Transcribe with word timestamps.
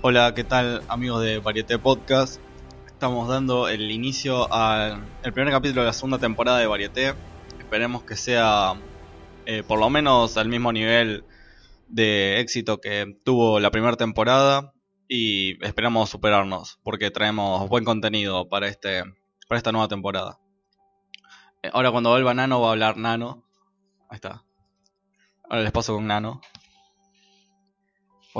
Hola, 0.00 0.32
¿qué 0.32 0.44
tal 0.44 0.84
amigos 0.86 1.24
de 1.24 1.40
Varieté 1.40 1.76
Podcast? 1.76 2.40
Estamos 2.86 3.26
dando 3.26 3.66
el 3.66 3.90
inicio 3.90 4.50
al 4.52 5.02
primer 5.34 5.52
capítulo 5.52 5.80
de 5.80 5.88
la 5.88 5.92
segunda 5.92 6.18
temporada 6.18 6.58
de 6.58 6.68
Varieté. 6.68 7.14
Esperemos 7.58 8.04
que 8.04 8.14
sea 8.14 8.74
eh, 9.44 9.64
por 9.66 9.80
lo 9.80 9.90
menos 9.90 10.36
al 10.36 10.48
mismo 10.48 10.72
nivel 10.72 11.24
de 11.88 12.38
éxito 12.38 12.80
que 12.80 13.18
tuvo 13.24 13.58
la 13.58 13.72
primera 13.72 13.96
temporada 13.96 14.72
y 15.08 15.62
esperamos 15.66 16.10
superarnos 16.10 16.78
porque 16.84 17.10
traemos 17.10 17.68
buen 17.68 17.84
contenido 17.84 18.48
para, 18.48 18.68
este, 18.68 19.02
para 19.48 19.58
esta 19.58 19.72
nueva 19.72 19.88
temporada. 19.88 20.38
Eh, 21.60 21.70
ahora 21.72 21.90
cuando 21.90 22.10
vuelva 22.10 22.34
Nano 22.34 22.60
va 22.60 22.68
a 22.68 22.70
hablar 22.70 22.98
Nano. 22.98 23.42
Ahí 24.08 24.14
está. 24.14 24.44
Ahora 25.42 25.64
les 25.64 25.72
paso 25.72 25.96
con 25.96 26.06
Nano. 26.06 26.40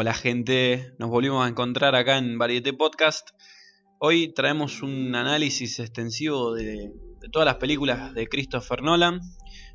Hola 0.01 0.15
gente, 0.15 0.95
nos 1.01 1.11
volvimos 1.11 1.45
a 1.45 1.49
encontrar 1.49 1.96
acá 1.96 2.19
en 2.19 2.39
Varieté 2.39 2.73
Podcast. 2.73 3.30
Hoy 3.98 4.33
traemos 4.33 4.80
un 4.80 5.12
análisis 5.16 5.80
extensivo 5.80 6.55
de, 6.55 6.93
todas 7.33 7.47
las 7.47 7.56
películas 7.56 8.15
de 8.15 8.29
Christopher 8.29 8.80
Nolan, 8.80 9.20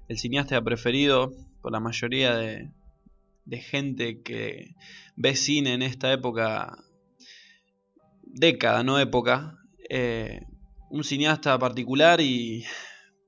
el 0.07 0.17
cineasta 0.17 0.61
preferido 0.61 1.33
por 1.61 1.73
la 1.73 1.81
mayoría 1.81 2.37
de, 2.37 2.71
de 3.43 3.57
gente 3.57 4.21
que 4.21 4.75
ve 5.17 5.35
cine 5.35 5.73
en 5.73 5.81
esta 5.81 6.13
época, 6.13 6.77
década, 8.21 8.81
no 8.81 8.99
época. 8.99 9.57
Eh, 9.89 10.39
un 10.89 11.03
cineasta 11.03 11.59
particular 11.59 12.21
y 12.21 12.63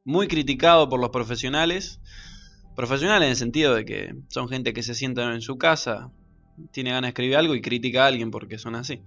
muy 0.05 0.29
criticado 0.29 0.87
por 0.87 1.01
los 1.01 1.09
profesionales. 1.09 1.99
Profesionales 2.73 3.25
en 3.25 3.31
el 3.31 3.35
sentido 3.35 3.75
de 3.75 3.83
que 3.83 4.15
son 4.29 4.47
gente 4.47 4.71
que 4.71 4.81
se 4.81 4.95
sienta 4.95 5.33
en 5.33 5.41
su 5.41 5.57
casa, 5.57 6.13
tiene 6.71 6.91
ganas 6.91 7.07
de 7.07 7.09
escribir 7.09 7.37
algo 7.37 7.55
y 7.55 7.61
critica 7.61 8.03
a 8.03 8.07
alguien 8.07 8.31
porque 8.31 8.57
son 8.57 8.75
así. 8.75 9.01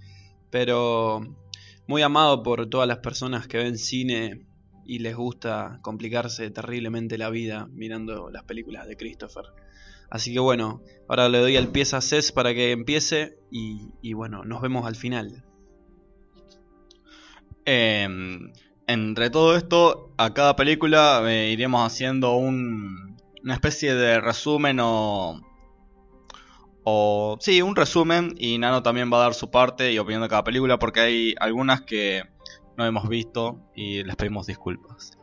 Pero 0.51 1.21
muy 1.87 2.03
amado 2.03 2.43
por 2.43 2.69
todas 2.69 2.89
las 2.89 2.99
personas 2.99 3.47
que 3.47 3.59
ven 3.59 3.79
cine 3.79 4.47
y 4.85 5.01
les 5.01 5.17
gusta 5.17 5.81
complicarse 5.83 6.51
terriblemente 6.51 7.19
la 7.19 7.31
vida 7.31 7.69
mirando 7.73 8.31
las 8.31 8.45
películas 8.45 8.87
de 8.87 8.97
Christopher. 8.97 9.45
Así 10.11 10.33
que 10.33 10.41
bueno, 10.41 10.83
ahora 11.09 11.29
le 11.29 11.39
doy 11.39 11.57
el 11.57 11.69
pie 11.69 11.85
a 11.93 12.01
Cés 12.01 12.33
para 12.33 12.55
que 12.55 12.73
empiece 12.73 13.39
y, 13.51 14.13
bueno, 14.15 14.45
nos 14.45 14.63
vemos 14.63 14.87
al 14.87 14.97
final. 14.97 15.45
Eh, 17.67 18.09
entre 18.87 19.29
todo 19.29 19.55
esto, 19.55 20.15
a 20.17 20.33
cada 20.33 20.57
película 20.57 21.23
eh, 21.27 21.51
iremos 21.51 21.87
haciendo 21.87 22.37
un, 22.37 23.19
una 23.45 23.55
especie 23.55 23.95
de 23.95 24.19
resumen 24.21 24.79
o, 24.81 25.41
Sí, 27.41 27.63
un 27.63 27.77
resumen 27.77 28.35
y 28.39 28.59
Nano 28.59 28.83
también 28.83 29.13
va 29.13 29.19
a 29.19 29.23
dar 29.23 29.35
su 29.35 29.51
parte 29.51 29.93
y 29.93 29.99
opinión 29.99 30.23
de 30.23 30.29
cada 30.29 30.45
película 30.45 30.79
porque 30.79 31.01
hay 31.01 31.35
algunas 31.41 31.83
que 31.83 32.23
no 32.77 32.87
hemos 32.87 33.09
visto 33.09 33.61
y 33.75 34.05
les 34.05 34.17
pedimos 34.17 34.47
disculpas. 34.47 35.19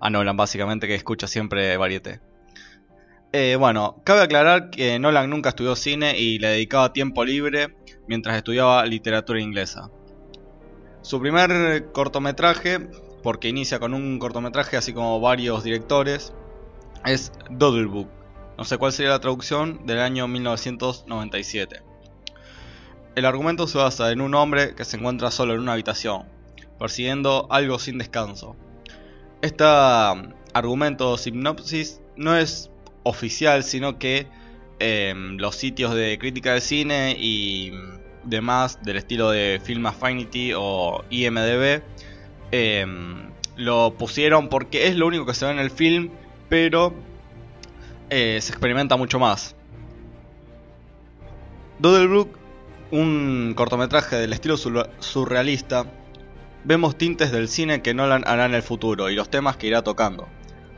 A 0.00 0.10
Nolan 0.10 0.36
básicamente 0.36 0.86
que 0.86 0.94
escucha 0.94 1.26
siempre 1.26 1.76
Varieté. 1.76 2.20
Eh, 3.32 3.56
bueno, 3.56 4.02
cabe 4.04 4.22
aclarar 4.22 4.70
que 4.70 4.98
Nolan 4.98 5.30
nunca 5.30 5.50
estudió 5.50 5.76
cine 5.76 6.18
y 6.18 6.38
le 6.38 6.48
dedicaba 6.48 6.92
tiempo 6.92 7.24
libre 7.24 7.76
mientras 8.08 8.36
estudiaba 8.36 8.84
literatura 8.86 9.40
inglesa. 9.40 9.90
Su 11.02 11.20
primer 11.20 11.92
cortometraje, 11.92 12.88
porque 13.22 13.48
inicia 13.48 13.78
con 13.78 13.94
un 13.94 14.18
cortometraje 14.18 14.76
así 14.76 14.92
como 14.92 15.20
varios 15.20 15.62
directores, 15.62 16.34
es 17.04 17.32
Doodle 17.50 17.86
Book. 17.86 18.19
No 18.60 18.66
sé 18.66 18.76
cuál 18.76 18.92
sería 18.92 19.12
la 19.12 19.20
traducción 19.20 19.86
del 19.86 20.00
año 20.00 20.28
1997. 20.28 21.80
El 23.14 23.24
argumento 23.24 23.66
se 23.66 23.78
basa 23.78 24.12
en 24.12 24.20
un 24.20 24.34
hombre 24.34 24.74
que 24.74 24.84
se 24.84 24.98
encuentra 24.98 25.30
solo 25.30 25.54
en 25.54 25.60
una 25.60 25.72
habitación, 25.72 26.26
persiguiendo 26.78 27.46
algo 27.48 27.78
sin 27.78 27.96
descanso. 27.96 28.56
Este 29.40 29.64
argumento 29.64 31.16
sinopsis 31.16 32.02
no 32.16 32.36
es 32.36 32.70
oficial, 33.02 33.64
sino 33.64 33.98
que 33.98 34.26
eh, 34.78 35.14
los 35.16 35.56
sitios 35.56 35.94
de 35.94 36.18
crítica 36.18 36.52
de 36.52 36.60
cine 36.60 37.16
y 37.18 37.72
demás 38.24 38.82
del 38.82 38.98
estilo 38.98 39.30
de 39.30 39.58
Film 39.64 39.86
Affinity 39.86 40.52
o 40.54 41.02
IMDB 41.08 41.80
eh, 42.52 42.84
lo 43.56 43.94
pusieron 43.96 44.50
porque 44.50 44.88
es 44.88 44.96
lo 44.96 45.06
único 45.06 45.24
que 45.24 45.32
se 45.32 45.46
ve 45.46 45.52
en 45.52 45.60
el 45.60 45.70
film, 45.70 46.10
pero 46.50 46.92
eh, 48.10 48.38
se 48.40 48.52
experimenta 48.52 48.96
mucho 48.96 49.18
más. 49.18 49.56
Doodlebrook, 51.78 52.36
un 52.90 53.54
cortometraje 53.56 54.16
del 54.16 54.32
estilo 54.32 54.56
surrealista, 54.56 55.86
vemos 56.64 56.98
tintes 56.98 57.32
del 57.32 57.48
cine 57.48 57.82
que 57.82 57.94
Nolan 57.94 58.24
hará 58.26 58.44
en 58.44 58.54
el 58.54 58.62
futuro 58.62 59.08
y 59.08 59.14
los 59.14 59.30
temas 59.30 59.56
que 59.56 59.68
irá 59.68 59.82
tocando 59.82 60.28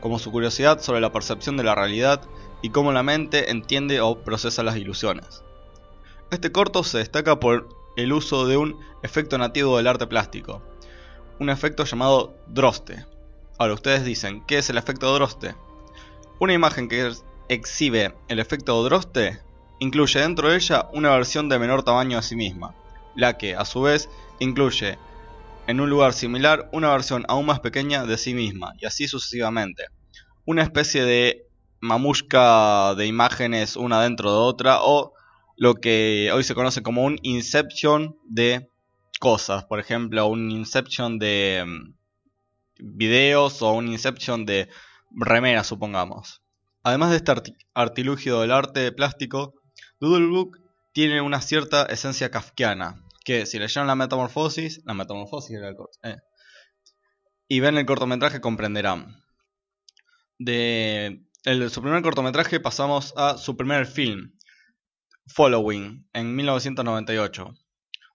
como 0.03 0.19
su 0.19 0.33
curiosidad 0.33 0.81
sobre 0.81 1.01
la 1.01 1.13
percepción 1.13 1.57
de 1.57 1.63
la 1.63 1.77
realidad 1.77 2.21
y 2.61 2.71
cómo 2.71 2.93
la 2.93 3.05
mente 3.05 3.51
entiende 3.53 4.01
o 4.01 4.19
procesa 4.23 4.65
las 4.65 4.77
ilusiones. 4.77 5.45
Este 6.31 6.51
corto 6.51 6.83
se 6.83 6.99
destaca 6.99 7.39
por 7.39 7.69
el 7.97 8.13
uso 8.13 8.47
de 8.47 8.57
un 8.57 8.81
efecto 9.05 9.39
nativo 9.39 9.77
del 9.77 9.87
arte 9.87 10.09
plástico, 10.09 10.61
un 11.39 11.51
efecto 11.51 11.85
llamado 11.85 12.35
droste. 12.49 13.07
Ahora 13.59 13.75
ustedes 13.75 14.05
dicen, 14.05 14.45
¿qué 14.45 14.59
es 14.59 14.69
el 14.71 14.79
efecto 14.79 15.15
droste? 15.15 15.55
Una 16.43 16.55
imagen 16.55 16.89
que 16.89 17.09
exhibe 17.49 18.17
el 18.27 18.41
efecto 18.41 18.83
droste 18.83 19.39
incluye 19.79 20.19
dentro 20.19 20.51
de 20.51 20.57
ella 20.57 20.89
una 20.93 21.11
versión 21.11 21.49
de 21.49 21.61
menor 21.61 21.85
tamaño 21.85 22.17
de 22.17 22.25
sí 22.25 22.35
misma, 22.35 22.75
la 23.15 23.39
que 23.39 23.55
a 23.55 23.65
su 23.65 23.83
vez 23.83 24.11
incluye 24.41 24.99
en 25.69 25.79
un 25.79 25.89
lugar 25.89 26.13
similar 26.15 26.69
una 26.73 26.91
versión 26.91 27.25
aún 27.29 27.47
más 27.47 27.61
pequeña 27.61 28.07
de 28.07 28.19
sí 28.19 28.35
misma, 28.35 28.73
y 28.81 28.87
así 28.87 29.07
sucesivamente. 29.07 29.85
Una 30.45 30.65
especie 30.65 31.05
de 31.05 31.47
mamushka 31.79 32.97
de 32.97 33.07
imágenes 33.07 33.77
una 33.77 34.03
dentro 34.03 34.33
de 34.33 34.39
otra, 34.39 34.79
o 34.83 35.13
lo 35.57 35.75
que 35.77 36.33
hoy 36.35 36.43
se 36.43 36.57
conoce 36.57 36.83
como 36.83 37.05
un 37.05 37.21
inception 37.23 38.17
de 38.25 38.69
cosas, 39.21 39.65
por 39.67 39.79
ejemplo, 39.79 40.27
un 40.27 40.51
inception 40.51 41.21
de 41.21 41.63
mm, 41.65 42.97
videos 42.99 43.63
o 43.63 43.75
un 43.75 43.87
inception 43.87 44.45
de 44.45 44.69
remeras, 45.15 45.67
supongamos. 45.67 46.43
Además 46.83 47.11
de 47.11 47.17
este 47.17 47.33
artilugio 47.75 48.41
del 48.41 48.53
arte 48.53 48.93
plástico, 48.93 49.55
Doodlebook 50.01 50.59
tiene 50.93 51.21
una 51.21 51.41
cierta 51.41 51.85
esencia 51.87 52.31
kafkiana, 52.31 53.05
que 53.25 53.47
si 53.47 53.59
leyeron 53.59 53.87
la 53.87 53.95
metamorfosis, 53.95 54.83
la 54.85 54.95
metamorfosis 54.95 55.59
eh, 56.03 56.17
y 57.49 57.61
ven 57.61 57.79
el 57.79 57.87
cortometraje 57.87 58.41
comprenderán. 58.41 59.23
De 60.39 61.23
el, 61.45 61.71
su 61.71 61.83
primer 61.83 62.03
cortometraje 62.03 62.61
pasamos 62.61 63.15
a 63.17 63.37
su 63.37 63.57
primer 63.57 63.87
film, 63.87 64.33
Following, 65.27 66.09
en 66.13 66.35
1998. 66.35 67.55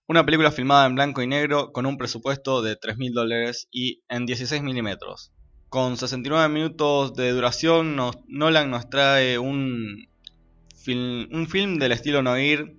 Una 0.08 0.26
película 0.26 0.52
filmada 0.52 0.86
en 0.86 0.96
blanco 0.96 1.22
y 1.22 1.28
negro 1.28 1.72
con 1.74 1.86
un 1.86 1.98
presupuesto 1.98 2.62
de 2.62 2.80
3.000 2.80 3.14
dólares 3.14 3.68
y 3.72 4.02
en 4.08 4.26
16 4.26 4.62
milímetros. 4.64 5.34
Con 5.70 5.98
69 5.98 6.48
minutos 6.48 7.14
de 7.14 7.30
duración, 7.32 7.98
Nolan 8.30 8.70
nos 8.72 8.90
trae 8.90 9.38
un 9.38 10.08
film, 10.78 11.28
un 11.30 11.48
film 11.50 11.78
del 11.78 11.92
estilo 11.92 12.24
noir 12.24 12.78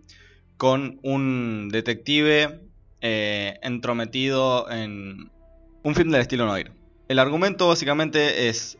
con 0.56 0.98
un 1.02 1.68
detective 1.70 2.60
eh, 3.02 3.58
entrometido 3.60 4.70
en 4.70 5.30
un 5.82 5.94
film 5.94 6.10
del 6.10 6.22
estilo 6.22 6.46
noir. 6.46 6.72
El 7.08 7.18
argumento 7.18 7.68
básicamente 7.68 8.48
es 8.48 8.78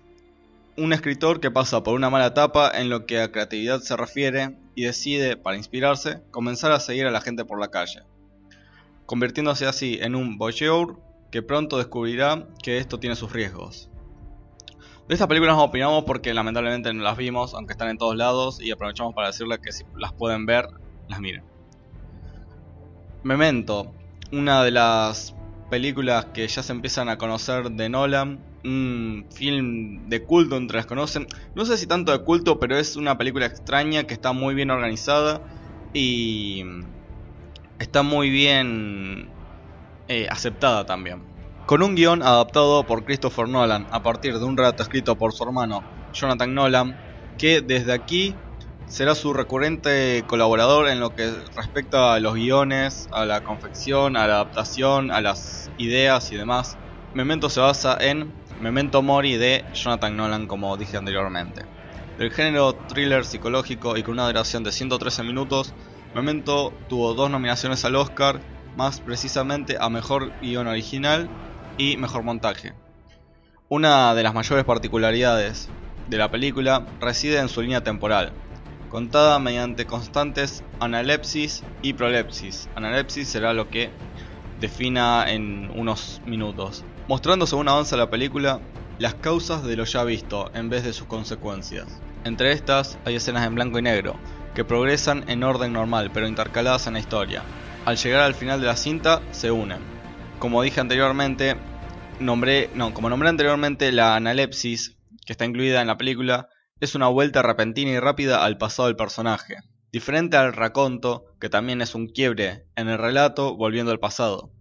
un 0.79 0.95
escritor 0.95 1.41
que 1.41 1.51
pasa 1.51 1.83
por 1.83 1.95
una 1.95 2.09
mala 2.09 2.29
etapa 2.29 2.71
en 2.75 2.89
lo 2.89 3.05
que 3.05 3.21
a 3.21 3.31
creatividad 3.31 3.81
se 3.81 3.95
refiere 3.95 4.57
y 4.75 4.85
decide, 4.85 5.37
para 5.37 5.59
inspirarse, 5.59 6.23
comenzar 6.31 6.73
a 6.73 6.81
seguir 6.81 7.05
a 7.05 7.11
la 7.11 7.21
gente 7.21 7.45
por 7.45 7.61
la 7.61 7.69
calle, 7.69 8.05
convirtiéndose 9.05 9.67
así 9.67 9.99
en 10.01 10.15
un 10.15 10.39
voyeur 10.39 10.99
que 11.31 11.43
pronto 11.43 11.77
descubrirá 11.77 12.49
que 12.63 12.79
esto 12.79 12.99
tiene 12.99 13.15
sus 13.15 13.33
riesgos. 13.33 13.88
De 15.09 15.15
esta 15.15 15.27
película 15.27 15.55
nos 15.55 15.65
opinamos 15.65 16.05
porque 16.05 16.35
lamentablemente 16.35 16.93
no 16.93 17.03
las 17.03 17.17
vimos, 17.17 17.55
aunque 17.55 17.73
están 17.73 17.89
en 17.89 17.97
todos 17.97 18.15
lados, 18.15 18.61
y 18.61 18.71
aprovechamos 18.71 19.15
para 19.15 19.29
decirles 19.29 19.59
que 19.59 19.73
si 19.73 19.85
las 19.97 20.13
pueden 20.13 20.45
ver, 20.45 20.67
las 21.09 21.19
miren. 21.19 21.43
Memento, 23.23 23.95
una 24.33 24.63
de 24.63 24.71
las 24.71 25.35
películas 25.71 26.27
que 26.27 26.47
ya 26.47 26.63
se 26.63 26.73
empiezan 26.73 27.09
a 27.09 27.17
conocer 27.17 27.71
de 27.71 27.89
Nolan, 27.89 28.39
un 28.65 29.27
film 29.33 30.11
de 30.11 30.25
culto 30.25 30.59
entre 30.59 30.77
las 30.77 30.87
conocen, 30.87 31.27
no 31.55 31.65
sé 31.65 31.79
si 31.79 31.87
tanto 31.87 32.13
de 32.13 32.23
culto, 32.23 32.61
pero 32.61 32.77
es 32.77 32.95
una 32.95 33.17
película 33.17 33.47
extraña 33.47 34.05
que 34.05 34.13
está 34.13 34.33
muy 34.33 34.55
bien 34.55 34.71
organizada 34.71 35.41
y 35.95 36.65
está 37.79 38.03
muy 38.03 38.29
bien 38.29 39.31
eh, 40.09 40.27
aceptada 40.29 40.85
también. 40.85 41.28
Con 41.69 41.83
un 41.83 41.97
guion 41.97 42.23
adaptado 42.23 42.85
por 42.85 43.05
Christopher 43.05 43.47
Nolan 43.47 43.89
a 43.91 44.03
partir 44.03 44.39
de 44.39 44.43
un 44.43 44.57
relato 44.57 44.83
escrito 44.83 45.17
por 45.17 45.35
su 45.35 45.45
hermano 45.45 45.85
Jonathan 46.15 46.55
Nolan, 46.55 46.99
que 47.37 47.61
desde 47.61 47.93
aquí 47.93 48.35
será 48.87 49.15
su 49.15 49.35
recurrente 49.35 50.25
colaborador 50.27 50.89
en 50.89 50.99
lo 50.99 51.15
que 51.15 51.31
respecta 51.55 52.15
a 52.15 52.21
los 52.21 52.37
guiones, 52.37 53.07
a 53.13 53.27
la 53.27 53.45
confección, 53.45 54.17
a 54.17 54.27
la 54.27 54.37
adaptación, 54.37 55.11
a 55.11 55.21
las 55.21 55.71
ideas 55.77 56.33
y 56.33 56.37
demás. 56.37 56.79
Memento 57.13 57.51
se 57.51 57.61
basa 57.61 57.99
en 58.01 58.33
Memento 58.63 59.03
Mori 59.03 59.37
de 59.37 59.67
Jonathan 59.75 60.17
Nolan, 60.17 60.47
como 60.47 60.75
dije 60.79 60.97
anteriormente. 60.97 61.67
Del 62.17 62.33
género 62.33 62.73
thriller 62.73 63.27
psicológico 63.27 63.99
y 63.99 64.03
con 64.03 64.15
una 64.15 64.27
duración 64.27 64.65
de 64.65 64.73
113 64.73 65.23
minutos, 65.23 65.75
Memento 66.15 66.73
tuvo 66.89 67.13
dos 67.13 67.31
nominaciones 67.31 67.85
al 67.85 67.97
Oscar, 67.97 68.41
más 68.75 69.01
precisamente 69.01 69.77
a 69.79 69.91
Mejor 69.91 70.33
Guión 70.41 70.67
Original 70.67 71.29
y 71.79 71.97
Mejor 71.97 72.25
Montaje. 72.25 72.75
Una 73.69 74.15
de 74.15 74.23
las 74.23 74.35
mayores 74.35 74.65
particularidades 74.65 75.69
de 76.09 76.19
la 76.19 76.31
película 76.31 76.87
reside 77.01 77.39
en 77.39 77.49
su 77.49 77.63
línea 77.63 77.83
temporal, 77.83 78.33
contada 78.91 79.39
mediante 79.39 79.87
constantes 79.87 80.65
analepsis 80.81 81.63
y 81.81 81.93
prolepsis. 81.93 82.69
Analepsis 82.75 83.29
será 83.29 83.53
lo 83.53 83.69
que 83.71 83.91
defina 84.61 85.31
en 85.31 85.71
unos 85.75 86.21
minutos, 86.27 86.85
mostrando 87.07 87.47
según 87.47 87.69
avanza 87.69 87.97
la 87.97 88.11
película 88.11 88.61
las 88.99 89.15
causas 89.15 89.63
de 89.63 89.77
lo 89.77 89.85
ya 89.85 90.03
visto 90.03 90.51
en 90.55 90.69
vez 90.69 90.83
de 90.83 90.93
sus 90.93 91.07
consecuencias. 91.07 91.87
Entre 92.25 92.51
estas 92.53 92.99
hay 93.05 93.15
escenas 93.15 93.47
en 93.47 93.55
blanco 93.55 93.79
y 93.79 93.83
negro, 93.83 94.17
que 94.55 94.65
progresan 94.65 95.25
en 95.29 95.45
orden 95.45 95.73
normal 95.73 96.11
pero 96.13 96.27
intercaladas 96.27 96.89
en 96.89 96.95
la 96.95 96.99
historia. 96.99 97.43
Al 97.85 97.97
llegar 97.97 98.23
al 98.23 98.35
final 98.35 98.61
de 98.61 98.67
la 98.67 98.77
cinta 98.77 99.23
se 99.31 99.53
unen. 99.53 99.98
Como 100.39 100.63
dije 100.63 100.81
anteriormente, 100.81 101.57
nombré, 102.21 102.71
no, 102.75 102.95
como 102.95 103.09
nombré 103.09 103.29
anteriormente 103.29 103.91
la 103.91 104.15
analepsis 104.15 104.97
que 105.27 105.33
está 105.33 105.45
incluida 105.45 105.81
en 105.81 105.89
la 105.89 105.99
película 105.99 106.49
es 106.79 106.95
una 106.95 107.09
vuelta 107.09 107.43
repentina 107.43 107.91
y 107.91 107.99
rápida 107.99 108.45
al 108.45 108.57
pasado 108.57 108.87
del 108.87 108.95
personaje, 108.95 109.57
diferente 109.91 110.37
al 110.37 110.53
raconto, 110.53 111.25
que 111.41 111.49
también 111.49 111.81
es 111.81 111.97
un 111.97 112.07
quiebre 112.07 112.67
en 112.77 112.89
el 112.89 112.99
relato 112.99 113.57
volviendo 113.57 113.91
al 113.91 113.99
pasado. 113.99 114.53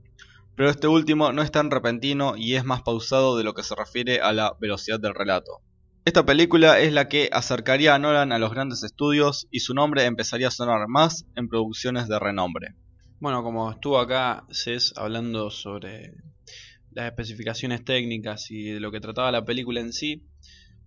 Pero 0.56 0.72
este 0.72 0.88
último 0.88 1.32
no 1.32 1.44
es 1.44 1.52
tan 1.52 1.70
repentino 1.70 2.36
y 2.36 2.56
es 2.56 2.66
más 2.66 2.82
pausado 2.82 3.38
de 3.38 3.44
lo 3.44 3.54
que 3.54 3.62
se 3.62 3.76
refiere 3.76 4.20
a 4.20 4.34
la 4.34 4.56
velocidad 4.60 5.00
del 5.00 5.14
relato. 5.14 5.62
Esta 6.06 6.26
película 6.26 6.80
es 6.80 6.92
la 6.92 7.08
que 7.08 7.30
acercaría 7.32 7.94
a 7.94 8.00
Nolan 8.00 8.32
a 8.32 8.40
los 8.40 8.52
grandes 8.52 8.82
estudios 8.84 9.48
y 9.52 9.60
su 9.60 9.76
nombre 9.76 10.06
empezaría 10.06 10.48
a 10.48 10.52
sonar 10.52 10.88
más 10.88 11.28
en 11.36 11.50
producciones 11.50 12.08
de 12.08 12.18
renombre. 12.18 12.74
Bueno, 13.20 13.42
como 13.42 13.72
estuvo 13.72 13.98
acá 13.98 14.46
Cés 14.52 14.94
hablando 14.96 15.50
sobre 15.50 16.14
las 16.92 17.08
especificaciones 17.08 17.84
técnicas 17.84 18.52
y 18.52 18.66
de 18.66 18.80
lo 18.80 18.92
que 18.92 19.00
trataba 19.00 19.32
la 19.32 19.44
película 19.44 19.80
en 19.82 19.92
sí, 19.92 20.28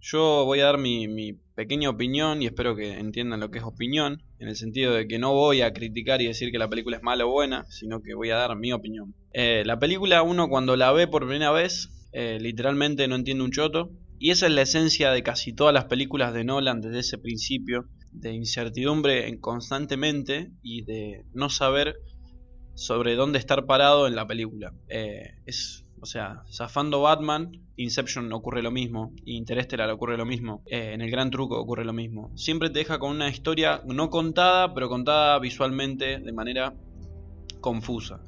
yo 0.00 0.44
voy 0.44 0.60
a 0.60 0.66
dar 0.66 0.78
mi, 0.78 1.32
pequeña 1.56 1.90
opinión 1.90 2.40
y 2.40 2.46
espero 2.46 2.76
que 2.76 3.00
entiendan 3.00 3.40
lo 3.40 3.50
que 3.50 3.58
es 3.58 3.64
opinión, 3.64 4.22
en 4.38 4.46
el 4.46 4.54
sentido 4.54 4.94
de 4.94 5.08
que 5.08 5.18
no 5.18 5.34
voy 5.34 5.62
a 5.62 5.72
criticar 5.72 6.22
y 6.22 6.28
decir 6.28 6.52
que 6.52 6.58
la 6.58 6.70
película 6.70 6.98
es 6.98 7.02
mala 7.02 7.26
o 7.26 7.32
buena, 7.32 7.66
sino 7.68 8.00
que 8.00 8.14
voy 8.14 8.30
a 8.30 8.36
dar 8.36 8.56
mi 8.56 8.72
opinión. 8.72 9.12
Eh, 9.32 9.64
la 9.66 9.80
película 9.80 10.22
uno 10.22 10.48
cuando 10.48 10.76
la 10.76 10.92
ve 10.92 11.08
por 11.08 11.26
primera 11.26 11.50
vez, 11.50 11.90
eh, 12.12 12.38
literalmente 12.40 13.08
no 13.08 13.16
entiende 13.16 13.42
un 13.42 13.50
choto, 13.50 13.90
y 14.20 14.30
esa 14.30 14.46
es 14.46 14.52
la 14.52 14.62
esencia 14.62 15.10
de 15.10 15.24
casi 15.24 15.52
todas 15.52 15.74
las 15.74 15.86
películas 15.86 16.32
de 16.32 16.44
Nolan 16.44 16.80
desde 16.80 17.00
ese 17.00 17.18
principio, 17.18 17.86
de 18.12 18.32
incertidumbre 18.32 19.36
constantemente 19.40 20.52
y 20.62 20.84
de 20.84 21.24
no 21.32 21.50
saber 21.50 21.96
sobre 22.80 23.14
dónde 23.14 23.38
estar 23.38 23.66
parado 23.66 24.06
en 24.06 24.14
la 24.14 24.26
película. 24.26 24.72
Eh, 24.88 25.34
es 25.44 25.84
o 26.02 26.06
sea, 26.06 26.44
zafando 26.50 27.02
Batman, 27.02 27.52
Inception 27.76 28.32
ocurre 28.32 28.62
lo 28.62 28.70
mismo, 28.70 29.12
Interstellar 29.26 29.90
ocurre 29.90 30.16
lo 30.16 30.24
mismo, 30.24 30.62
eh, 30.64 30.92
en 30.94 31.02
el 31.02 31.10
Gran 31.10 31.30
Truco 31.30 31.60
ocurre 31.60 31.84
lo 31.84 31.92
mismo. 31.92 32.34
Siempre 32.36 32.70
te 32.70 32.78
deja 32.78 32.98
con 32.98 33.10
una 33.10 33.28
historia 33.28 33.82
no 33.84 34.08
contada, 34.08 34.72
pero 34.72 34.88
contada 34.88 35.38
visualmente 35.38 36.18
de 36.18 36.32
manera 36.32 36.72
confusa. 37.60 38.22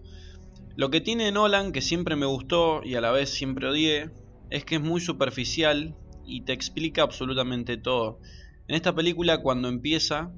Lo 0.76 0.90
que 0.90 1.00
tiene 1.00 1.32
Nolan, 1.32 1.72
que 1.72 1.81
siempre 1.81 2.14
me 2.14 2.26
gustó 2.26 2.82
y 2.84 2.94
a 2.94 3.00
la 3.00 3.10
vez 3.10 3.31
siempre 3.31 3.69
odié, 3.69 4.10
es 4.50 4.66
que 4.66 4.75
es 4.75 4.82
muy 4.82 5.00
superficial 5.00 5.96
y 6.26 6.43
te 6.43 6.52
explica 6.52 7.02
absolutamente 7.02 7.78
todo. 7.78 8.19
En 8.69 8.75
esta 8.75 8.94
película 8.94 9.38
cuando 9.38 9.69
empieza 9.69 10.31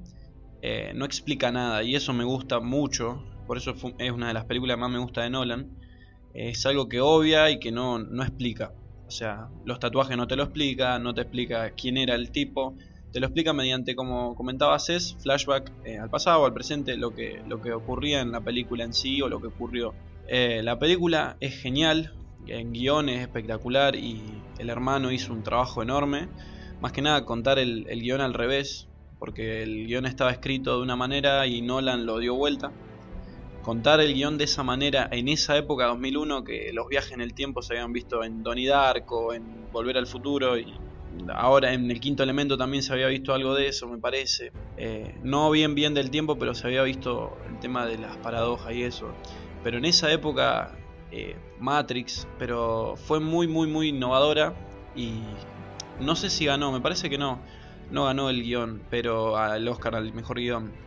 eh, 0.61 0.93
no 0.95 1.03
explica 1.03 1.51
nada 1.51 1.83
y 1.83 1.95
eso 1.95 2.13
me 2.13 2.23
gusta 2.23 2.61
mucho, 2.61 3.23
por 3.47 3.57
eso 3.57 3.73
es 3.99 4.11
una 4.11 4.27
de 4.27 4.33
las 4.33 4.45
películas 4.45 4.75
que 4.75 4.81
más 4.81 4.91
me 4.91 4.99
gusta 4.99 5.23
de 5.23 5.29
Nolan 5.29 5.69
es 6.35 6.65
algo 6.65 6.89
que 6.89 6.99
obvia 6.99 7.49
y 7.49 7.59
que 7.59 7.71
no, 7.71 7.97
no 7.97 8.23
explica. 8.23 8.73
O 9.07 9.11
sea, 9.11 9.47
los 9.63 9.79
tatuajes 9.79 10.17
no 10.17 10.27
te 10.27 10.35
lo 10.35 10.43
explica, 10.43 10.99
no 10.99 11.13
te 11.13 11.21
explica 11.21 11.71
quién 11.71 11.97
era 11.97 12.15
el 12.15 12.31
tipo, 12.31 12.75
te 13.11 13.19
lo 13.19 13.27
explica 13.27 13.53
mediante, 13.53 13.95
como 13.95 14.35
comentaba 14.35 14.77
Cés, 14.79 15.15
flashback 15.21 15.71
eh, 15.85 15.97
al 15.97 16.09
pasado, 16.09 16.45
al 16.45 16.53
presente, 16.53 16.97
lo 16.97 17.11
que, 17.11 17.41
lo 17.47 17.61
que 17.61 17.71
ocurría 17.71 18.19
en 18.19 18.31
la 18.31 18.41
película 18.41 18.83
en 18.83 18.93
sí 18.93 19.21
o 19.21 19.29
lo 19.29 19.39
que 19.39 19.47
ocurrió. 19.47 19.93
Eh, 20.27 20.61
la 20.63 20.77
película 20.77 21.37
es 21.39 21.55
genial, 21.61 22.13
en 22.47 22.73
guion 22.73 23.07
es 23.07 23.21
espectacular 23.21 23.95
y 23.95 24.21
el 24.59 24.69
hermano 24.69 25.11
hizo 25.11 25.31
un 25.31 25.43
trabajo 25.43 25.81
enorme. 25.81 26.27
Más 26.81 26.91
que 26.91 27.01
nada 27.01 27.23
contar 27.23 27.59
el, 27.59 27.85
el 27.87 28.01
guion 28.01 28.19
al 28.19 28.33
revés, 28.33 28.89
porque 29.19 29.63
el 29.63 29.87
guion 29.87 30.05
estaba 30.05 30.31
escrito 30.31 30.75
de 30.75 30.83
una 30.83 30.97
manera 30.97 31.47
y 31.47 31.61
Nolan 31.61 32.05
lo 32.05 32.19
dio 32.19 32.35
vuelta 32.35 32.71
contar 33.65 33.99
el 33.99 34.13
guion 34.13 34.37
de 34.37 34.43
esa 34.43 34.61
manera 34.61 35.09
en 35.11 35.27
esa 35.27 35.57
época 35.57 35.87
2001 35.87 36.43
que 36.43 36.69
los 36.71 36.87
viajes 36.87 37.13
en 37.13 37.21
el 37.21 37.33
tiempo 37.33 37.63
se 37.63 37.73
habían 37.73 37.93
visto 37.93 38.23
en 38.23 38.43
Donnie 38.43 38.67
Darko, 38.67 39.33
en 39.33 39.71
Volver 39.71 39.97
al 39.97 40.05
Futuro 40.05 40.55
y 40.55 40.71
ahora 41.33 41.73
en 41.73 41.89
el 41.89 41.99
quinto 41.99 42.21
elemento 42.21 42.59
también 42.59 42.83
se 42.83 42.93
había 42.93 43.07
visto 43.07 43.33
algo 43.33 43.55
de 43.55 43.69
eso 43.69 43.87
me 43.87 43.97
parece. 43.97 44.51
Eh, 44.77 45.15
no 45.23 45.49
bien 45.49 45.73
bien 45.73 45.95
del 45.95 46.11
tiempo 46.11 46.37
pero 46.37 46.53
se 46.53 46.67
había 46.67 46.83
visto 46.83 47.35
el 47.49 47.57
tema 47.57 47.87
de 47.87 47.97
las 47.97 48.15
paradojas 48.17 48.71
y 48.71 48.83
eso. 48.83 49.11
Pero 49.63 49.79
en 49.79 49.85
esa 49.85 50.11
época 50.13 50.77
eh, 51.11 51.35
Matrix 51.59 52.27
pero 52.37 52.93
fue 52.95 53.19
muy 53.19 53.47
muy 53.47 53.65
muy 53.65 53.87
innovadora 53.87 54.53
y 54.95 55.21
no 55.99 56.15
sé 56.15 56.29
si 56.29 56.45
ganó 56.45 56.71
me 56.71 56.81
parece 56.81 57.09
que 57.09 57.17
no 57.17 57.39
no 57.89 58.05
ganó 58.05 58.29
el 58.29 58.43
guion 58.43 58.83
pero 58.91 59.37
al 59.37 59.67
Oscar 59.67 59.95
al 59.95 60.13
mejor 60.13 60.37
guion 60.37 60.84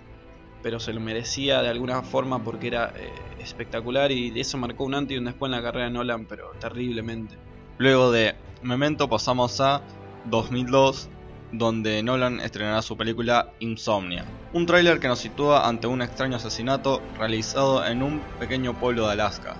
pero 0.62 0.80
se 0.80 0.92
lo 0.92 1.00
merecía 1.00 1.62
de 1.62 1.68
alguna 1.68 2.02
forma 2.02 2.42
porque 2.42 2.68
era 2.68 2.92
eh, 2.96 3.12
espectacular 3.40 4.10
y 4.12 4.38
eso 4.38 4.58
marcó 4.58 4.84
un 4.84 4.94
antes 4.94 5.14
y 5.14 5.18
un 5.18 5.26
después 5.26 5.50
en 5.50 5.56
la 5.56 5.62
carrera 5.62 5.86
de 5.86 5.92
Nolan, 5.92 6.26
pero 6.26 6.50
terriblemente. 6.58 7.36
Luego 7.78 8.10
de 8.10 8.34
Memento 8.62 9.08
pasamos 9.08 9.60
a 9.60 9.82
2002, 10.24 11.08
donde 11.52 12.02
Nolan 12.02 12.40
estrenará 12.40 12.82
su 12.82 12.96
película 12.96 13.52
Insomnia, 13.60 14.24
un 14.52 14.66
tráiler 14.66 14.98
que 14.98 15.08
nos 15.08 15.20
sitúa 15.20 15.68
ante 15.68 15.86
un 15.86 16.02
extraño 16.02 16.36
asesinato 16.36 17.00
realizado 17.16 17.86
en 17.86 18.02
un 18.02 18.20
pequeño 18.40 18.78
pueblo 18.78 19.06
de 19.06 19.12
Alaska, 19.12 19.56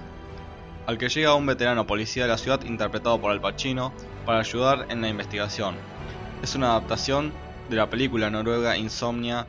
al 0.86 0.98
que 0.98 1.08
llega 1.08 1.34
un 1.34 1.46
veterano 1.46 1.86
policía 1.86 2.24
de 2.24 2.30
la 2.30 2.38
ciudad 2.38 2.62
interpretado 2.64 3.20
por 3.20 3.30
Al 3.30 3.40
Pacino 3.40 3.92
para 4.26 4.40
ayudar 4.40 4.86
en 4.90 5.00
la 5.00 5.08
investigación. 5.08 5.76
Es 6.42 6.54
una 6.54 6.70
adaptación 6.70 7.32
de 7.68 7.76
la 7.76 7.88
película 7.88 8.30
noruega 8.30 8.76
Insomnia 8.76 9.46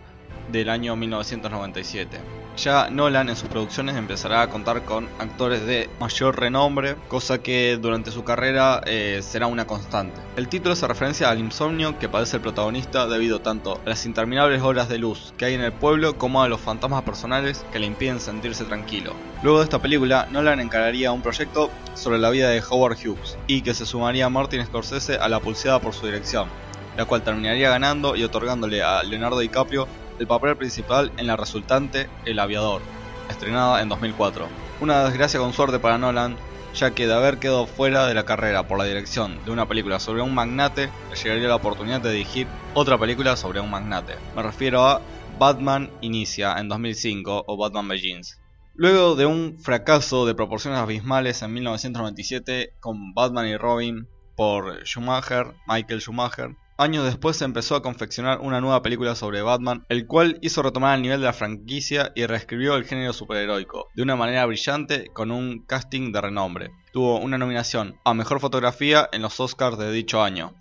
del 0.52 0.70
año 0.70 0.96
1997. 0.96 2.20
Ya 2.64 2.90
Nolan 2.90 3.30
en 3.30 3.38
sus 3.38 3.48
producciones 3.48 3.96
empezará 3.96 4.42
a 4.42 4.50
contar 4.50 4.84
con 4.84 5.08
actores 5.18 5.66
de 5.66 5.90
mayor 6.02 6.38
renombre, 6.38 6.98
cosa 7.08 7.42
que 7.42 7.78
durante 7.82 8.12
su 8.12 8.26
carrera 8.26 8.82
eh, 8.86 9.22
será 9.24 9.48
una 9.48 9.66
constante. 9.66 10.20
El 10.36 10.50
título 10.50 10.74
hace 10.74 10.86
referencia 10.86 11.30
al 11.30 11.40
insomnio 11.40 11.98
que 12.00 12.10
padece 12.10 12.36
el 12.36 12.42
protagonista 12.42 13.08
debido 13.08 13.40
tanto 13.40 13.80
a 13.86 13.90
las 13.90 14.06
interminables 14.06 14.62
horas 14.62 14.90
de 14.90 14.98
luz 14.98 15.34
que 15.38 15.46
hay 15.46 15.54
en 15.54 15.62
el 15.62 15.72
pueblo 15.72 16.18
como 16.18 16.44
a 16.44 16.50
los 16.50 16.60
fantasmas 16.60 17.04
personales 17.04 17.66
que 17.72 17.80
le 17.80 17.86
impiden 17.86 18.20
sentirse 18.20 18.66
tranquilo. 18.66 19.14
Luego 19.42 19.60
de 19.60 19.64
esta 19.64 19.82
película, 19.82 20.28
Nolan 20.30 20.60
encararía 20.60 21.14
un 21.14 21.22
proyecto 21.22 21.70
sobre 21.94 22.20
la 22.20 22.30
vida 22.30 22.50
de 22.50 22.62
Howard 22.70 22.98
Hughes 22.98 23.38
y 23.48 23.62
que 23.62 23.74
se 23.74 23.86
sumaría 23.86 24.26
a 24.26 24.30
Martin 24.30 24.66
Scorsese 24.66 25.16
a 25.16 25.30
la 25.30 25.40
pulseada 25.40 25.80
por 25.80 25.94
su 25.94 26.08
dirección, 26.08 26.50
la 26.98 27.06
cual 27.06 27.22
terminaría 27.22 27.70
ganando 27.70 28.18
y 28.18 28.24
otorgándole 28.26 28.84
a 28.84 29.02
Leonardo 29.04 29.40
DiCaprio 29.40 29.88
el 30.20 30.28
papel 30.28 30.58
principal 30.58 31.12
en 31.18 31.28
la 31.28 31.38
resultante 31.38 32.10
El 32.26 32.40
Aviador, 32.40 32.82
estrenada 33.30 33.82
en 33.82 33.90
2004. 33.90 34.48
Una 34.82 35.06
desgracia 35.06 35.40
con 35.40 35.54
suerte 35.54 35.80
para 35.80 35.98
Nolan, 35.98 36.36
ya 36.76 36.92
que 36.92 37.08
de 37.08 37.14
haber 37.14 37.40
quedado 37.40 37.66
fuera 37.66 38.06
de 38.06 38.14
la 38.14 38.26
carrera 38.26 38.68
por 38.68 38.78
la 38.78 38.84
dirección 38.84 39.44
de 39.46 39.52
una 39.52 39.68
película 39.68 40.00
sobre 40.00 40.22
un 40.22 40.34
magnate, 40.34 40.90
le 41.10 41.16
llegaría 41.16 41.48
la 41.48 41.56
oportunidad 41.56 42.02
de 42.02 42.12
dirigir 42.12 42.48
otra 42.74 42.98
película 42.98 43.36
sobre 43.38 43.62
un 43.62 43.72
magnate. 43.72 44.16
Me 44.36 44.44
refiero 44.44 44.86
a 44.86 45.02
Batman 45.40 45.90
Inicia 46.02 46.56
en 46.60 46.68
2005 46.68 47.46
o 47.48 47.58
Batman 47.58 47.88
Begins. 47.88 48.40
Luego 48.76 49.16
de 49.16 49.26
un 49.26 49.58
fracaso 49.60 50.26
de 50.26 50.36
proporciones 50.36 50.80
abismales 50.80 51.42
en 51.42 51.54
1997 51.54 52.74
con 52.80 53.14
Batman 53.14 53.48
y 53.48 53.58
Robin 53.58 54.08
por 54.36 54.86
Schumacher, 54.86 55.54
Michael 55.68 56.02
Schumacher, 56.02 56.56
Años 56.82 57.04
después 57.04 57.42
empezó 57.42 57.76
a 57.76 57.82
confeccionar 57.82 58.40
una 58.40 58.62
nueva 58.62 58.82
película 58.82 59.14
sobre 59.14 59.42
Batman, 59.42 59.86
el 59.90 60.08
cual 60.08 60.40
hizo 60.42 60.62
retomar 60.62 60.96
el 60.96 61.02
nivel 61.02 61.20
de 61.20 61.26
la 61.26 61.34
franquicia 61.34 62.14
y 62.16 62.26
reescribió 62.26 62.78
el 62.78 62.86
género 62.86 63.12
superheroico 63.12 63.90
de 63.96 64.02
una 64.02 64.16
manera 64.16 64.46
brillante 64.46 65.10
con 65.12 65.30
un 65.30 65.66
casting 65.66 66.14
de 66.14 66.22
renombre. 66.22 66.72
Tuvo 66.94 67.20
una 67.20 67.38
nominación 67.38 68.00
a 68.06 68.14
Mejor 68.14 68.40
Fotografía 68.40 69.10
en 69.12 69.24
los 69.24 69.42
Oscars 69.42 69.78
de 69.78 69.92
dicho 69.92 70.24
año. 70.24 70.56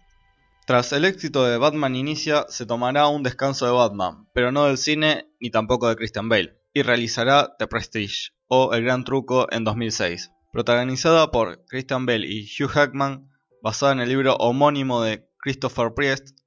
Tras 0.67 0.93
el 0.93 1.05
éxito 1.05 1.45
de 1.45 1.57
Batman 1.57 1.95
Inicia, 1.95 2.47
se 2.49 2.67
tomará 2.67 3.07
un 3.07 3.23
descanso 3.23 3.67
de 3.67 3.73
Batman, 3.73 4.27
pero 4.35 4.51
no 4.51 4.65
del 4.65 4.77
cine 4.77 5.29
ni 5.39 5.51
tampoco 5.51 5.89
de 5.89 5.95
Christian 5.95 6.29
Bale, 6.29 6.59
y 6.75 6.83
realizará 6.83 7.55
The 7.61 7.69
Prestige, 7.69 8.33
o 8.49 8.75
El 8.75 8.83
Gran 8.83 9.05
Truco, 9.05 9.47
en 9.53 9.63
2006. 9.63 10.33
Protagonizada 10.53 11.31
por 11.31 11.65
Christian 11.67 12.07
Bale 12.07 12.27
y 12.27 12.43
Hugh 12.43 12.75
Jackman, 12.75 13.31
basada 13.63 13.93
en 13.93 14.01
el 14.01 14.09
libro 14.09 14.35
homónimo 14.35 15.01
de 15.03 15.28
Christopher 15.41 15.95
Priest, 15.95 16.39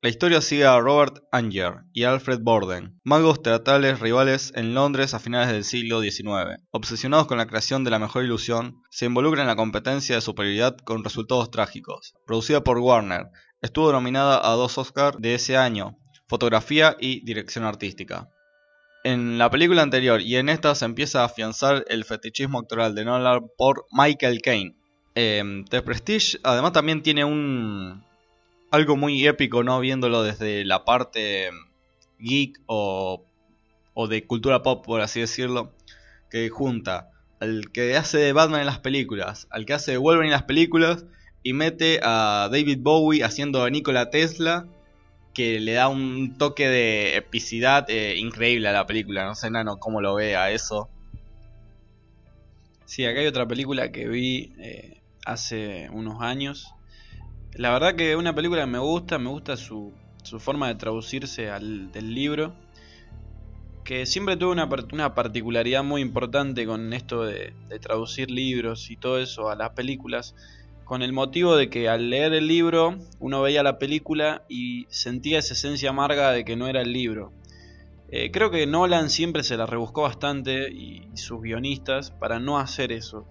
la 0.00 0.10
historia 0.10 0.40
sigue 0.40 0.64
a 0.64 0.78
Robert 0.78 1.24
Anger 1.32 1.80
y 1.92 2.04
Alfred 2.04 2.38
Borden, 2.40 3.00
magos 3.02 3.42
teatrales 3.42 3.98
rivales 3.98 4.52
en 4.54 4.72
Londres 4.72 5.12
a 5.12 5.18
finales 5.18 5.48
del 5.48 5.64
siglo 5.64 6.00
XIX. 6.00 6.62
Obsesionados 6.70 7.26
con 7.26 7.38
la 7.38 7.48
creación 7.48 7.82
de 7.82 7.90
la 7.90 7.98
mejor 7.98 8.22
ilusión, 8.22 8.80
se 8.90 9.06
involucran 9.06 9.42
en 9.42 9.48
la 9.48 9.56
competencia 9.56 10.14
de 10.14 10.20
superioridad 10.20 10.76
con 10.76 11.02
resultados 11.02 11.50
trágicos. 11.50 12.14
Producida 12.26 12.62
por 12.62 12.78
Warner, 12.78 13.26
estuvo 13.60 13.90
nominada 13.90 14.40
a 14.48 14.54
dos 14.54 14.78
Oscars 14.78 15.18
de 15.18 15.34
ese 15.34 15.56
año, 15.56 15.98
fotografía 16.28 16.96
y 17.00 17.24
dirección 17.24 17.64
artística. 17.64 18.28
En 19.02 19.36
la 19.36 19.50
película 19.50 19.82
anterior 19.82 20.20
y 20.20 20.36
en 20.36 20.48
esta 20.48 20.76
se 20.76 20.84
empieza 20.84 21.22
a 21.22 21.24
afianzar 21.24 21.84
el 21.88 22.04
fetichismo 22.04 22.60
actoral 22.60 22.94
de 22.94 23.04
Nolan 23.04 23.48
por 23.56 23.86
Michael 23.90 24.42
Caine. 24.42 24.76
Eh, 25.16 25.64
The 25.70 25.82
Prestige 25.82 26.38
además 26.44 26.72
también 26.72 27.02
tiene 27.02 27.24
un, 27.24 28.04
algo 28.70 28.96
muy 28.96 29.26
épico, 29.26 29.62
¿no? 29.62 29.80
Viéndolo 29.80 30.22
desde 30.22 30.64
la 30.64 30.84
parte 30.84 31.50
geek 32.18 32.60
o, 32.66 33.24
o 33.94 34.08
de 34.08 34.26
cultura 34.26 34.62
pop, 34.62 34.84
por 34.84 35.00
así 35.00 35.20
decirlo, 35.20 35.72
que 36.30 36.48
junta 36.48 37.10
al 37.40 37.70
que 37.72 37.96
hace 37.96 38.18
de 38.18 38.32
Batman 38.32 38.60
en 38.60 38.66
las 38.66 38.80
películas, 38.80 39.46
al 39.50 39.64
que 39.64 39.74
hace 39.74 39.92
de 39.92 39.98
Wolverine 39.98 40.28
en 40.28 40.32
las 40.32 40.42
películas, 40.44 41.04
y 41.42 41.52
mete 41.52 42.00
a 42.02 42.48
David 42.50 42.78
Bowie 42.80 43.22
haciendo 43.22 43.64
de 43.64 43.70
Nikola 43.70 44.10
Tesla, 44.10 44.66
que 45.34 45.60
le 45.60 45.72
da 45.72 45.88
un 45.88 46.36
toque 46.36 46.68
de 46.68 47.16
epicidad 47.16 47.88
eh, 47.88 48.16
increíble 48.16 48.68
a 48.68 48.72
la 48.72 48.86
película. 48.86 49.24
No 49.24 49.34
sé, 49.34 49.50
Nano, 49.50 49.78
cómo 49.78 50.00
lo 50.00 50.14
ve 50.16 50.36
a 50.36 50.50
eso. 50.50 50.88
Sí, 52.86 53.06
acá 53.06 53.20
hay 53.20 53.26
otra 53.26 53.46
película 53.46 53.92
que 53.92 54.08
vi 54.08 54.52
eh, 54.58 55.00
hace 55.24 55.88
unos 55.92 56.22
años, 56.22 56.74
la 57.54 57.72
verdad 57.72 57.96
que 57.96 58.16
una 58.16 58.34
película 58.34 58.66
me 58.66 58.78
gusta, 58.78 59.18
me 59.18 59.30
gusta 59.30 59.56
su, 59.56 59.92
su 60.22 60.38
forma 60.38 60.68
de 60.68 60.74
traducirse 60.74 61.50
al, 61.50 61.90
del 61.92 62.14
libro. 62.14 62.54
Que 63.84 64.04
siempre 64.04 64.36
tuvo 64.36 64.52
una, 64.52 64.68
una 64.92 65.14
particularidad 65.14 65.82
muy 65.82 66.02
importante 66.02 66.66
con 66.66 66.92
esto 66.92 67.24
de, 67.24 67.54
traducir 67.80 68.30
libros 68.30 68.90
y 68.90 68.96
todo 68.96 69.18
eso 69.18 69.48
a 69.48 69.56
las 69.56 69.70
películas. 69.70 70.34
Con 70.84 71.02
el 71.02 71.12
motivo 71.12 71.56
de 71.56 71.68
que 71.70 71.88
al 71.88 72.10
leer 72.10 72.32
el 72.34 72.46
libro 72.46 72.98
uno 73.18 73.42
veía 73.42 73.62
la 73.62 73.78
película 73.78 74.44
y 74.48 74.86
sentía 74.90 75.38
esa 75.38 75.54
esencia 75.54 75.90
amarga 75.90 76.32
de 76.32 76.44
que 76.44 76.56
no 76.56 76.68
era 76.68 76.82
el 76.82 76.92
libro. 76.92 77.32
Eh, 78.10 78.30
creo 78.30 78.50
que 78.50 78.66
Nolan 78.66 79.10
siempre 79.10 79.42
se 79.42 79.56
la 79.58 79.66
rebuscó 79.66 80.02
bastante 80.02 80.70
y 80.70 81.10
sus 81.14 81.42
guionistas 81.42 82.10
para 82.10 82.40
no 82.40 82.58
hacer 82.58 82.92
eso. 82.92 83.26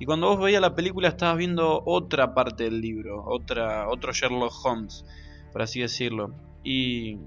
Y 0.00 0.06
cuando 0.06 0.28
vos 0.28 0.40
veías 0.40 0.62
la 0.62 0.74
película 0.74 1.08
estabas 1.08 1.36
viendo 1.36 1.82
otra 1.84 2.34
parte 2.34 2.64
del 2.64 2.80
libro, 2.80 3.22
otra, 3.26 3.86
otro 3.88 4.12
Sherlock 4.12 4.52
Holmes, 4.64 5.04
por 5.52 5.60
así 5.60 5.80
decirlo. 5.80 6.34
Y 6.64 7.18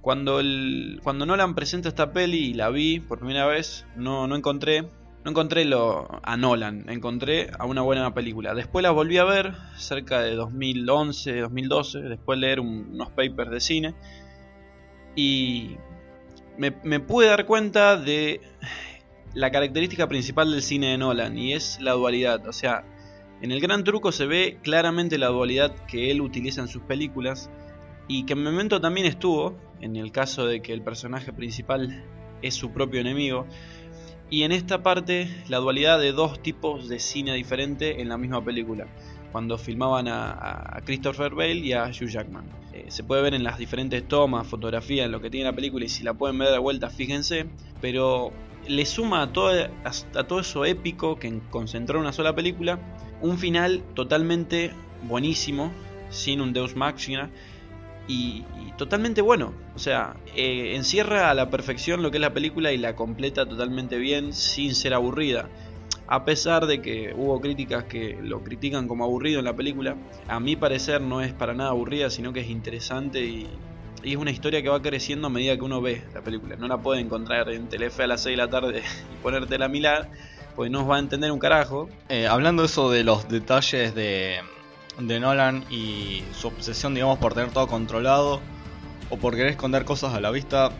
cuando, 0.00 0.40
el, 0.40 1.00
cuando 1.04 1.26
Nolan 1.26 1.54
presenta 1.54 1.90
esta 1.90 2.12
peli 2.12 2.38
y 2.38 2.54
la 2.54 2.70
vi 2.70 2.98
por 2.98 3.18
primera 3.18 3.46
vez, 3.46 3.86
no, 3.94 4.26
no 4.26 4.34
encontré 4.36 4.88
no 5.24 5.30
encontré 5.30 5.64
lo, 5.64 6.08
a 6.22 6.36
Nolan, 6.36 6.88
encontré 6.88 7.50
a 7.58 7.66
una 7.66 7.82
buena 7.82 8.12
película. 8.12 8.54
Después 8.54 8.82
la 8.82 8.90
volví 8.90 9.18
a 9.18 9.24
ver, 9.24 9.54
cerca 9.76 10.20
de 10.20 10.34
2011, 10.34 11.40
2012, 11.40 12.00
después 12.00 12.40
de 12.40 12.46
leer 12.46 12.60
unos 12.60 13.10
papers 13.10 13.50
de 13.50 13.60
cine. 13.60 13.94
Y 15.14 15.76
me, 16.58 16.74
me 16.82 17.00
pude 17.00 17.28
dar 17.28 17.46
cuenta 17.46 17.96
de 17.96 18.40
la 19.34 19.50
característica 19.50 20.08
principal 20.08 20.50
del 20.50 20.62
cine 20.62 20.88
de 20.88 20.98
Nolan 20.98 21.38
y 21.38 21.54
es 21.54 21.80
la 21.80 21.92
dualidad. 21.92 22.46
O 22.46 22.52
sea, 22.52 22.84
en 23.40 23.50
el 23.50 23.60
gran 23.60 23.84
truco 23.84 24.12
se 24.12 24.26
ve 24.26 24.58
claramente 24.62 25.18
la 25.18 25.28
dualidad 25.28 25.74
que 25.86 26.10
él 26.10 26.20
utiliza 26.20 26.60
en 26.60 26.68
sus 26.68 26.82
películas 26.82 27.50
y 28.08 28.24
que 28.24 28.34
en 28.34 28.42
momento 28.42 28.80
también 28.80 29.06
estuvo, 29.06 29.56
en 29.80 29.96
el 29.96 30.12
caso 30.12 30.46
de 30.46 30.60
que 30.60 30.72
el 30.72 30.82
personaje 30.82 31.32
principal 31.32 32.04
es 32.42 32.54
su 32.54 32.72
propio 32.72 33.00
enemigo. 33.00 33.46
Y 34.28 34.44
en 34.44 34.52
esta 34.52 34.82
parte, 34.82 35.28
la 35.48 35.58
dualidad 35.58 35.98
de 35.98 36.12
dos 36.12 36.42
tipos 36.42 36.88
de 36.88 36.98
cine 36.98 37.34
diferente 37.34 38.00
en 38.00 38.08
la 38.08 38.16
misma 38.16 38.44
película, 38.44 38.86
cuando 39.30 39.58
filmaban 39.58 40.08
a, 40.08 40.80
Christopher 40.84 41.34
Bale 41.34 41.56
y 41.56 41.72
a 41.72 41.84
Hugh 41.84 42.08
Jackman. 42.08 42.44
Eh, 42.72 42.86
se 42.88 43.04
puede 43.04 43.22
ver 43.22 43.34
en 43.34 43.44
las 43.44 43.58
diferentes 43.58 44.06
tomas, 44.08 44.46
fotografías, 44.46 45.10
lo 45.10 45.20
que 45.20 45.30
tiene 45.30 45.44
la 45.44 45.52
película, 45.54 45.84
y 45.84 45.88
si 45.88 46.02
la 46.02 46.14
pueden 46.14 46.38
ver 46.38 46.50
de 46.50 46.58
vuelta, 46.58 46.88
fíjense. 46.88 47.46
Pero 47.80 48.32
le 48.66 48.86
suma 48.86 49.22
a 49.22 49.32
todo, 49.32 49.50
a, 49.84 50.24
todo 50.24 50.40
eso 50.40 50.64
épico 50.64 51.18
que 51.18 51.40
concentró 51.50 51.98
en 51.98 52.02
una 52.02 52.12
sola 52.12 52.34
película 52.34 52.78
un 53.20 53.38
final 53.38 53.82
totalmente 53.94 54.72
buenísimo, 55.02 55.72
sin 56.10 56.40
un 56.40 56.52
Deus 56.52 56.76
Machina 56.76 57.30
y, 58.08 58.44
totalmente 58.76 59.20
bueno. 59.22 59.52
O 59.74 59.78
sea, 59.78 60.16
eh, 60.34 60.74
encierra 60.74 61.30
a 61.30 61.34
la 61.34 61.50
perfección 61.50 62.02
lo 62.02 62.10
que 62.10 62.16
es 62.16 62.20
la 62.20 62.34
película 62.34 62.72
y 62.72 62.78
la 62.78 62.96
completa 62.96 63.46
totalmente 63.46 63.96
bien 63.98 64.32
sin 64.32 64.74
ser 64.74 64.94
aburrida. 64.94 65.48
A 66.08 66.24
pesar 66.24 66.66
de 66.66 66.82
que 66.82 67.14
hubo 67.16 67.40
críticas 67.40 67.84
que 67.84 68.18
lo 68.20 68.42
critican 68.42 68.88
como 68.88 69.04
aburrido 69.04 69.38
en 69.38 69.44
la 69.44 69.54
película, 69.54 69.96
a 70.28 70.40
mi 70.40 70.56
parecer 70.56 71.00
no 71.00 71.22
es 71.22 71.32
para 71.32 71.54
nada 71.54 71.70
aburrida, 71.70 72.10
sino 72.10 72.32
que 72.32 72.40
es 72.40 72.50
interesante 72.50 73.24
y, 73.24 73.48
y 74.02 74.12
es 74.12 74.16
una 74.16 74.30
historia 74.30 74.62
que 74.62 74.68
va 74.68 74.80
creciendo 74.82 75.28
a 75.28 75.30
medida 75.30 75.56
que 75.56 75.62
uno 75.62 75.80
ve 75.80 76.02
la 76.14 76.22
película. 76.22 76.56
No 76.56 76.68
la 76.68 76.78
puede 76.78 77.00
encontrar 77.00 77.48
en 77.50 77.68
Telefe 77.68 78.04
a 78.04 78.06
las 78.06 78.22
6 78.22 78.32
de 78.32 78.36
la 78.36 78.50
tarde 78.50 78.82
y 79.12 79.22
ponértela 79.22 79.66
a 79.66 79.68
mirar, 79.68 80.10
pues 80.56 80.70
no 80.70 80.86
va 80.86 80.96
a 80.96 80.98
entender 80.98 81.30
un 81.32 81.38
carajo. 81.38 81.88
Eh, 82.08 82.26
hablando 82.26 82.64
eso 82.64 82.90
de 82.90 83.04
los 83.04 83.28
detalles 83.28 83.94
de, 83.94 84.40
de 84.98 85.20
Nolan 85.20 85.64
y 85.70 86.22
su 86.32 86.48
obsesión, 86.48 86.94
digamos, 86.94 87.18
por 87.18 87.34
tener 87.34 87.50
todo 87.50 87.66
controlado 87.66 88.40
o 89.10 89.16
por 89.16 89.34
querer 89.34 89.50
esconder 89.50 89.84
cosas 89.84 90.14
a 90.14 90.20
la 90.20 90.30
vista, 90.30 90.72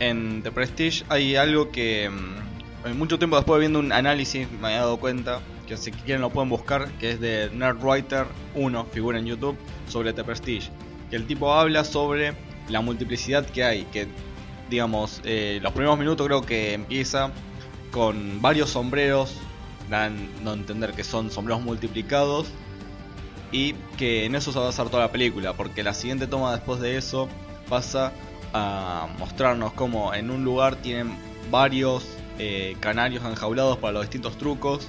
en 0.00 0.42
The 0.42 0.52
Prestige 0.52 1.04
hay 1.08 1.36
algo 1.36 1.70
que 1.70 2.10
mm, 2.10 2.96
mucho 2.96 3.18
tiempo 3.18 3.36
después 3.36 3.58
viendo 3.60 3.78
un 3.78 3.92
análisis 3.92 4.50
me 4.60 4.74
he 4.74 4.76
dado 4.76 4.98
cuenta 4.98 5.40
que 5.66 5.76
si 5.76 5.90
quieren 5.92 6.22
lo 6.22 6.30
pueden 6.30 6.48
buscar, 6.48 6.90
que 6.92 7.10
es 7.10 7.20
de 7.20 7.50
Nerdwriter 7.52 8.26
1, 8.54 8.84
figura 8.86 9.18
en 9.18 9.26
YouTube, 9.26 9.56
sobre 9.86 10.12
The 10.12 10.24
Prestige. 10.24 10.70
Que 11.10 11.16
el 11.16 11.26
tipo 11.26 11.52
habla 11.52 11.84
sobre 11.84 12.34
la 12.68 12.80
multiplicidad 12.80 13.46
que 13.46 13.64
hay, 13.64 13.84
que 13.84 14.08
digamos, 14.70 15.20
eh, 15.24 15.58
los 15.62 15.72
primeros 15.72 15.98
minutos 15.98 16.26
creo 16.26 16.42
que 16.42 16.74
empieza 16.74 17.30
con 17.90 18.42
varios 18.42 18.70
sombreros, 18.70 19.34
dan 19.88 20.28
no 20.44 20.52
entender 20.52 20.92
que 20.92 21.04
son 21.04 21.30
sombreros 21.30 21.62
multiplicados 21.62 22.48
y 23.50 23.72
que 23.96 24.26
en 24.26 24.34
eso 24.34 24.52
se 24.52 24.58
va 24.58 24.66
a 24.66 24.68
basar 24.68 24.90
toda 24.90 25.04
la 25.04 25.12
película, 25.12 25.54
porque 25.54 25.82
la 25.82 25.94
siguiente 25.94 26.26
toma 26.26 26.52
después 26.52 26.80
de 26.80 26.96
eso 26.96 27.28
pasa 27.68 28.12
a 28.52 29.08
mostrarnos 29.18 29.72
como 29.72 30.14
en 30.14 30.30
un 30.30 30.44
lugar 30.44 30.76
tienen 30.76 31.16
varios 31.50 32.06
eh, 32.38 32.76
canarios 32.80 33.24
enjaulados 33.24 33.78
para 33.78 33.94
los 33.94 34.02
distintos 34.02 34.38
trucos 34.38 34.88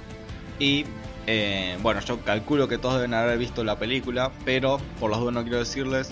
y 0.59 0.85
eh, 1.27 1.77
bueno, 1.81 1.99
yo 2.01 2.19
calculo 2.21 2.67
que 2.67 2.77
todos 2.77 2.95
deben 2.95 3.13
haber 3.13 3.37
visto 3.37 3.63
la 3.63 3.77
película, 3.77 4.31
pero 4.45 4.79
por 4.99 5.11
las 5.11 5.19
dudas 5.19 5.33
no 5.33 5.43
quiero 5.43 5.59
decirles 5.59 6.11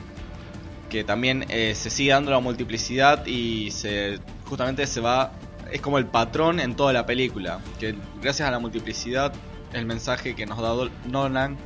que 0.89 1.03
también 1.03 1.46
eh, 1.50 1.74
se 1.75 1.89
sigue 1.89 2.12
dando 2.12 2.32
la 2.32 2.39
multiplicidad 2.39 3.25
y 3.25 3.72
se 3.72 4.20
justamente 4.46 4.88
se 4.88 5.01
va 5.01 5.32
es 5.72 5.82
como 5.82 5.98
el 5.98 6.06
patrón 6.06 6.60
en 6.60 6.75
toda 6.75 6.94
la 6.94 7.06
película 7.06 7.60
que 7.79 7.96
gracias 8.22 8.48
a 8.48 8.51
la 8.51 8.60
multiplicidad 8.60 9.34
el 9.74 9.86
mensaje 9.86 10.36
que 10.36 10.46
nos 10.46 10.62
da 10.62 10.89
Nolan 11.06 11.58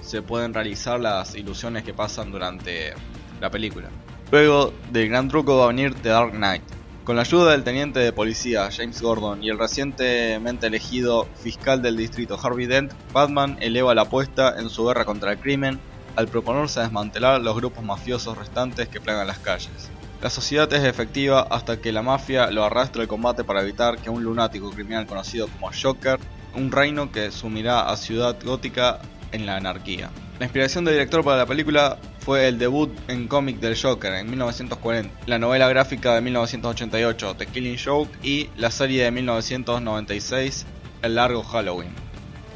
se 0.00 0.22
pueden 0.22 0.54
realizar 0.54 1.00
las 1.00 1.34
ilusiones 1.34 1.82
que 1.84 1.92
pasan 1.92 2.30
durante 2.30 2.94
la 3.40 3.50
película. 3.50 3.88
Luego 4.30 4.72
del 4.90 5.08
gran 5.08 5.28
truco 5.28 5.58
va 5.58 5.64
a 5.64 5.68
venir 5.68 5.94
The 5.94 6.08
Dark 6.10 6.32
Knight. 6.32 6.62
Con 7.04 7.16
la 7.16 7.22
ayuda 7.22 7.52
del 7.52 7.64
teniente 7.64 8.00
de 8.00 8.12
policía 8.12 8.68
James 8.70 9.00
Gordon 9.00 9.42
y 9.42 9.48
el 9.48 9.58
recientemente 9.58 10.66
elegido 10.66 11.26
fiscal 11.42 11.80
del 11.80 11.96
distrito 11.96 12.38
Harvey 12.42 12.66
Dent, 12.66 12.92
Batman 13.12 13.56
eleva 13.60 13.94
la 13.94 14.02
apuesta 14.02 14.54
en 14.58 14.68
su 14.68 14.86
guerra 14.86 15.06
contra 15.06 15.32
el 15.32 15.38
crimen 15.38 15.80
al 16.18 16.26
proponerse 16.26 16.80
desmantelar 16.80 17.40
los 17.40 17.54
grupos 17.54 17.84
mafiosos 17.84 18.36
restantes 18.36 18.88
que 18.88 19.00
plagan 19.00 19.28
las 19.28 19.38
calles. 19.38 19.88
La 20.20 20.30
sociedad 20.30 20.70
es 20.72 20.82
efectiva 20.82 21.42
hasta 21.48 21.80
que 21.80 21.92
la 21.92 22.02
mafia 22.02 22.50
lo 22.50 22.64
arrastra 22.64 23.02
al 23.02 23.08
combate 23.08 23.44
para 23.44 23.62
evitar 23.62 23.98
que 23.98 24.10
un 24.10 24.24
lunático 24.24 24.68
criminal 24.72 25.06
conocido 25.06 25.46
como 25.46 25.70
Joker, 25.70 26.18
un 26.56 26.72
reino 26.72 27.12
que 27.12 27.30
sumirá 27.30 27.88
a 27.88 27.96
Ciudad 27.96 28.36
Gótica 28.44 28.98
en 29.30 29.46
la 29.46 29.58
anarquía. 29.58 30.10
La 30.40 30.46
inspiración 30.46 30.84
del 30.84 30.94
director 30.94 31.22
para 31.22 31.36
la 31.36 31.46
película 31.46 31.98
fue 32.18 32.48
el 32.48 32.58
debut 32.58 32.90
en 33.06 33.28
cómic 33.28 33.60
del 33.60 33.80
Joker 33.80 34.14
en 34.14 34.28
1940, 34.28 35.14
la 35.26 35.38
novela 35.38 35.68
gráfica 35.68 36.16
de 36.16 36.20
1988 36.20 37.36
The 37.36 37.46
Killing 37.46 37.78
Joke 37.78 38.10
y 38.24 38.50
la 38.56 38.72
serie 38.72 39.04
de 39.04 39.12
1996 39.12 40.66
El 41.02 41.14
largo 41.14 41.44
Halloween, 41.44 41.92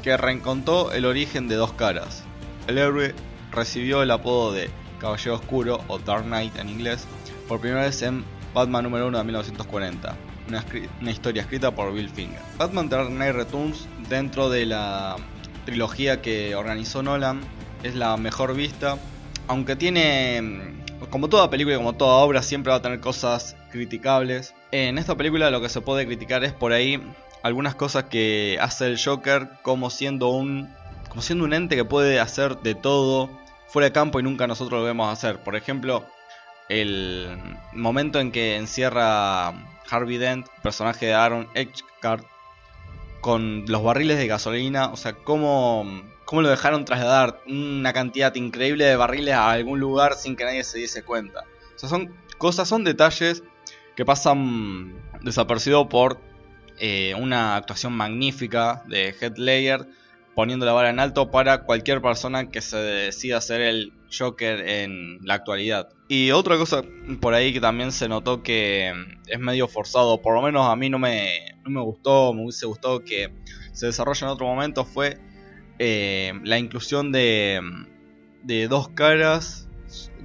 que 0.01 0.17
reencontró 0.17 0.91
el 0.91 1.05
origen 1.05 1.47
de 1.47 1.55
dos 1.55 1.71
caras, 1.71 2.25
el 2.67 2.77
héroe 2.77 3.15
recibió 3.53 4.03
el 4.03 4.11
apodo 4.11 4.51
de 4.51 4.69
Caballero 4.99 5.35
Oscuro 5.35 5.79
o 5.87 5.99
Dark 5.99 6.23
Knight 6.23 6.57
en 6.57 6.69
inglés 6.69 7.05
por 7.47 7.59
primera 7.59 7.83
vez 7.83 8.01
en 8.01 8.23
Batman 8.53 8.83
número 8.83 9.07
1 9.07 9.17
de 9.17 9.23
1940, 9.23 10.15
una, 10.47 11.11
historia 11.11 11.41
escrita 11.41 11.71
por 11.71 11.93
Bill 11.93 12.09
Finger. 12.09 12.39
Batman 12.57 12.89
Dark 12.89 13.09
Knight 13.09 13.35
Returns 13.35 13.87
dentro 14.09 14.49
de 14.49 14.65
la 14.65 15.15
trilogía 15.65 16.21
que 16.21 16.55
organizó 16.55 17.03
Nolan 17.03 17.41
es 17.83 17.95
la 17.95 18.15
mejor 18.17 18.55
vista, 18.55 18.97
aunque 19.47 19.75
tiene 19.75 20.73
como 21.09 21.29
toda 21.29 21.49
película 21.49 21.75
y 21.75 21.77
como 21.77 21.93
toda 21.93 22.15
obra 22.17 22.41
siempre 22.41 22.71
va 22.71 22.77
a 22.77 22.81
tener 22.81 22.99
cosas 22.99 23.55
criticables. 23.71 24.53
En 24.71 24.97
esta 24.97 25.15
película 25.15 25.51
lo 25.51 25.61
que 25.61 25.69
se 25.69 25.81
puede 25.81 26.05
criticar 26.05 26.43
es 26.43 26.53
por 26.53 26.71
ahí 26.73 27.01
algunas 27.41 27.75
cosas 27.75 28.05
que 28.05 28.57
hace 28.61 28.87
el 28.87 29.03
Joker 29.03 29.49
como 29.63 29.89
siendo 29.89 30.29
un 30.29 30.69
como 31.09 31.21
siendo 31.21 31.45
un 31.45 31.53
ente 31.53 31.75
que 31.75 31.85
puede 31.85 32.19
hacer 32.19 32.57
de 32.59 32.73
todo 32.73 33.29
fuera 33.67 33.87
de 33.87 33.91
campo 33.91 34.19
y 34.19 34.23
nunca 34.23 34.47
nosotros 34.47 34.79
lo 34.79 34.85
vemos 34.85 35.11
hacer. 35.11 35.39
Por 35.39 35.55
ejemplo, 35.55 36.05
el 36.69 37.37
momento 37.73 38.19
en 38.19 38.31
que 38.31 38.55
encierra 38.55 39.53
Harvey 39.89 40.17
Dent, 40.17 40.47
personaje 40.61 41.07
de 41.07 41.13
Aaron 41.13 41.47
Eckhart, 41.53 42.25
con 43.21 43.65
los 43.67 43.83
barriles 43.83 44.17
de 44.17 44.27
gasolina, 44.27 44.91
o 44.91 44.97
sea, 44.97 45.13
cómo, 45.13 46.03
cómo 46.25 46.41
lo 46.41 46.49
dejaron 46.49 46.83
trasladar 46.83 47.41
una 47.47 47.93
cantidad 47.93 48.35
increíble 48.35 48.85
de 48.85 48.97
barriles 48.97 49.35
a 49.35 49.51
algún 49.51 49.79
lugar 49.79 50.15
sin 50.15 50.35
que 50.35 50.43
nadie 50.43 50.63
se 50.63 50.77
diese 50.77 51.03
cuenta. 51.03 51.45
O 51.75 51.79
sea, 51.79 51.89
son 51.89 52.13
cosas, 52.37 52.67
son 52.67 52.83
detalles 52.83 53.43
que 53.95 54.05
pasan 54.05 54.93
desapercibidos 55.21 55.87
por 55.87 56.19
eh, 56.79 57.15
una 57.17 57.55
actuación 57.55 57.93
magnífica 57.93 58.83
de 58.87 59.15
Headlayer 59.19 59.87
poniendo 60.35 60.65
la 60.65 60.73
vara 60.73 60.89
en 60.89 60.99
alto 60.99 61.31
para 61.31 61.63
cualquier 61.63 62.01
persona 62.01 62.49
que 62.49 62.61
se 62.61 62.77
decida 62.77 63.37
hacer 63.37 63.61
el 63.61 63.93
Joker 64.17 64.67
en 64.67 65.19
la 65.23 65.35
actualidad. 65.35 65.89
Y 66.07 66.31
otra 66.31 66.57
cosa 66.57 66.83
por 67.19 67.33
ahí 67.33 67.53
que 67.53 67.61
también 67.61 67.91
se 67.91 68.07
notó 68.07 68.43
que 68.43 68.93
es 69.27 69.39
medio 69.39 69.67
forzado, 69.67 70.21
por 70.21 70.35
lo 70.35 70.41
menos 70.41 70.67
a 70.67 70.75
mí 70.75 70.89
no 70.89 70.99
me, 70.99 71.55
no 71.63 71.69
me 71.69 71.81
gustó, 71.81 72.33
me 72.33 72.43
hubiese 72.43 72.65
gustado 72.65 73.03
que 73.03 73.31
se 73.71 73.87
desarrolle 73.87 74.25
en 74.25 74.31
otro 74.31 74.45
momento, 74.45 74.85
fue 74.85 75.17
eh, 75.79 76.33
la 76.43 76.59
inclusión 76.59 77.11
de, 77.11 77.59
de 78.43 78.67
dos 78.67 78.89
caras 78.89 79.67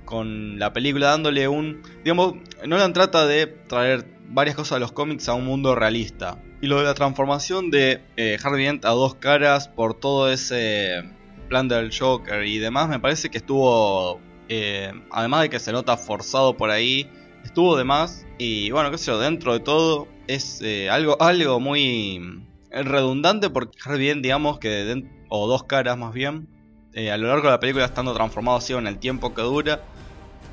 con 0.04 0.58
la 0.58 0.72
película 0.72 1.08
dándole 1.08 1.48
un... 1.48 1.82
Digamos, 2.02 2.34
Nolan 2.66 2.92
trata 2.94 3.26
de 3.26 3.46
traer 3.46 4.06
varias 4.28 4.56
cosas 4.56 4.76
de 4.76 4.80
los 4.80 4.92
cómics 4.92 5.28
a 5.28 5.34
un 5.34 5.44
mundo 5.44 5.74
realista. 5.74 6.42
Y 6.60 6.66
lo 6.66 6.78
de 6.78 6.84
la 6.84 6.94
transformación 6.94 7.70
de 7.70 8.00
eh, 8.16 8.36
Harvey 8.42 8.64
Dent 8.64 8.84
a 8.84 8.90
dos 8.90 9.14
caras 9.14 9.68
por 9.68 9.94
todo 9.94 10.30
ese 10.30 11.04
plan 11.48 11.68
del 11.68 11.96
Joker 11.96 12.44
y 12.44 12.58
demás, 12.58 12.88
me 12.88 12.98
parece 12.98 13.30
que 13.30 13.38
estuvo, 13.38 14.20
eh, 14.48 14.92
además 15.10 15.42
de 15.42 15.50
que 15.50 15.60
se 15.60 15.72
nota 15.72 15.96
forzado 15.96 16.56
por 16.56 16.70
ahí, 16.70 17.08
estuvo 17.44 17.76
de 17.76 17.84
más. 17.84 18.26
Y 18.38 18.70
bueno, 18.72 18.90
qué 18.90 18.98
sé 18.98 19.06
yo, 19.06 19.20
dentro 19.20 19.52
de 19.52 19.60
todo 19.60 20.08
es 20.26 20.60
eh, 20.62 20.90
algo, 20.90 21.16
algo 21.22 21.60
muy 21.60 22.44
redundante 22.70 23.50
porque 23.50 23.78
Harvey 23.84 24.08
Dent, 24.08 24.22
digamos 24.22 24.58
que, 24.58 25.04
o 25.28 25.46
dos 25.46 25.62
caras 25.64 25.96
más 25.96 26.12
bien, 26.12 26.48
a 26.96 27.16
lo 27.16 27.28
largo 27.28 27.44
de 27.44 27.52
la 27.52 27.60
película 27.60 27.84
estando 27.84 28.12
transformado 28.14 28.58
así 28.58 28.72
en 28.72 28.88
el 28.88 28.98
tiempo 28.98 29.32
que 29.32 29.42
dura, 29.42 29.80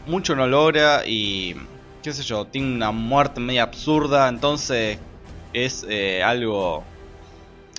mucho 0.05 0.35
no 0.35 0.45
logra 0.45 1.01
y 1.07 1.55
qué 2.03 2.13
sé 2.13 2.21
yo, 2.21 2.45
tiene 2.45 2.75
una 2.75 2.91
muerte 2.91 3.39
media 3.41 3.63
absurda, 3.63 4.29
entonces 4.29 4.99
es 5.55 5.85
eh, 5.89 6.21
algo, 6.21 6.83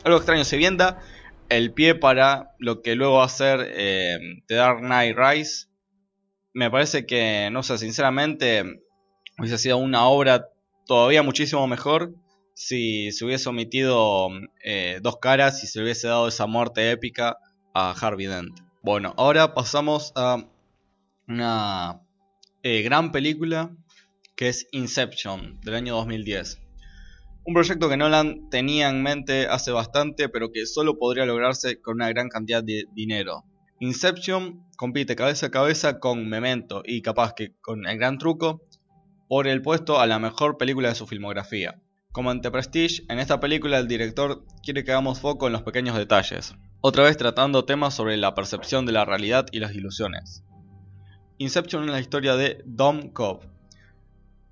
algo 0.03 0.17
extraño. 0.17 0.45
Se 0.45 0.57
vienda 0.57 0.99
el 1.49 1.73
pie 1.73 1.95
para 1.95 2.55
lo 2.59 2.83
que 2.83 2.95
luego 2.95 3.19
va 3.19 3.25
a 3.25 3.29
ser 3.29 3.61
eh, 3.71 4.19
The 4.47 4.55
Dark 4.55 4.81
Knight 4.81 5.17
Rise. 5.17 5.67
Me 6.55 6.71
parece 6.71 7.05
que, 7.05 7.51
no 7.53 7.63
sé, 7.63 7.77
sinceramente, 7.77 8.65
hubiese 9.39 9.59
sido 9.59 9.77
una 9.77 10.07
obra 10.07 10.49
todavía 10.87 11.23
muchísimo 11.23 11.67
mejor 11.67 12.15
si 12.55 13.13
se 13.13 13.27
hubiese 13.27 13.51
omitido 13.51 14.31
eh, 14.65 14.99
dos 15.03 15.19
caras 15.19 15.63
y 15.63 15.67
se 15.67 15.83
hubiese 15.83 16.09
dado 16.09 16.29
esa 16.29 16.47
muerte 16.47 16.91
épica 16.91 17.37
a 17.75 17.91
Harvey 17.91 18.27
Dent. 18.27 18.59
Bueno, 18.83 19.13
ahora 19.19 19.53
pasamos 19.53 20.13
a 20.15 20.49
una 21.29 22.01
gran 22.63 23.13
película 23.13 23.71
que 24.35 24.49
es 24.49 24.67
Inception 24.73 25.61
del 25.61 25.75
año 25.75 25.95
2010. 25.97 26.66
Un 27.47 27.55
proyecto 27.55 27.89
que 27.89 27.97
Nolan 27.97 28.51
tenía 28.51 28.89
en 28.89 29.05
mente 29.05 29.47
hace 29.47 29.71
bastante, 29.71 30.29
pero 30.29 30.51
que 30.51 30.67
solo 30.67 30.99
podría 30.99 31.27
lograrse 31.27 31.81
con 31.81 31.95
una 31.95 32.09
gran 32.09 32.29
cantidad 32.29 32.61
de 32.61 32.87
dinero. 32.93 33.45
Inception 33.79 34.67
compite 34.77 35.15
cabeza 35.15 35.47
a 35.47 35.51
cabeza 35.53 36.01
con 36.01 36.29
Memento 36.29 36.83
y 36.85 37.03
capaz 37.03 37.35
que 37.35 37.55
con 37.61 37.87
El 37.87 37.99
Gran 37.99 38.19
Truco 38.19 38.63
por 39.29 39.47
el 39.47 39.63
puesto 39.63 40.01
a 40.01 40.09
la 40.09 40.19
mejor 40.19 40.59
película 40.59 40.89
de 40.89 40.97
su 40.97 41.07
filmografía. 41.07 41.81
Como 42.11 42.31
ante 42.31 42.51
Prestige, 42.51 43.05
en 43.09 43.21
esta 43.21 43.39
película 43.39 43.79
el 43.79 43.87
director 43.87 44.45
quiere 44.65 44.83
que 44.83 44.91
hagamos 44.91 45.21
foco 45.21 45.47
en 45.47 45.53
los 45.53 45.63
pequeños 45.63 45.97
detalles, 45.97 46.57
otra 46.81 47.05
vez 47.05 47.17
tratando 47.17 47.65
temas 47.65 47.95
sobre 47.95 48.17
la 48.17 48.35
percepción 48.35 48.87
de 48.87 48.93
la 48.93 49.05
realidad 49.05 49.47
y 49.53 49.61
las 49.61 49.73
ilusiones. 49.73 50.43
Inception 51.39 51.85
es 51.85 51.91
la 51.91 52.01
historia 52.01 52.35
de 52.35 52.63
Dom 52.65 53.11
Cobb, 53.11 53.43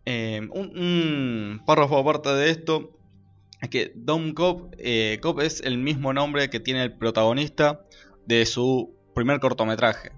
eh, 0.07 0.47
un, 0.51 1.63
párrafo 1.67 1.99
aparte 1.99 2.31
de 2.31 2.51
esto 2.51 2.91
es 3.61 3.71
que 3.71 3.93
Dom 3.95 4.35
Cobb, 4.35 4.75
eh, 4.79 5.19
es 5.41 5.61
el 5.63 5.79
mismo 5.79 6.13
nombre 6.13 6.51
que 6.51 6.61
tiene 6.61 6.83
el 6.83 6.93
protagonista 6.97 7.81
de 8.27 8.45
su 8.47 8.95
primer 9.15 9.41
cortometraje. 9.41 10.13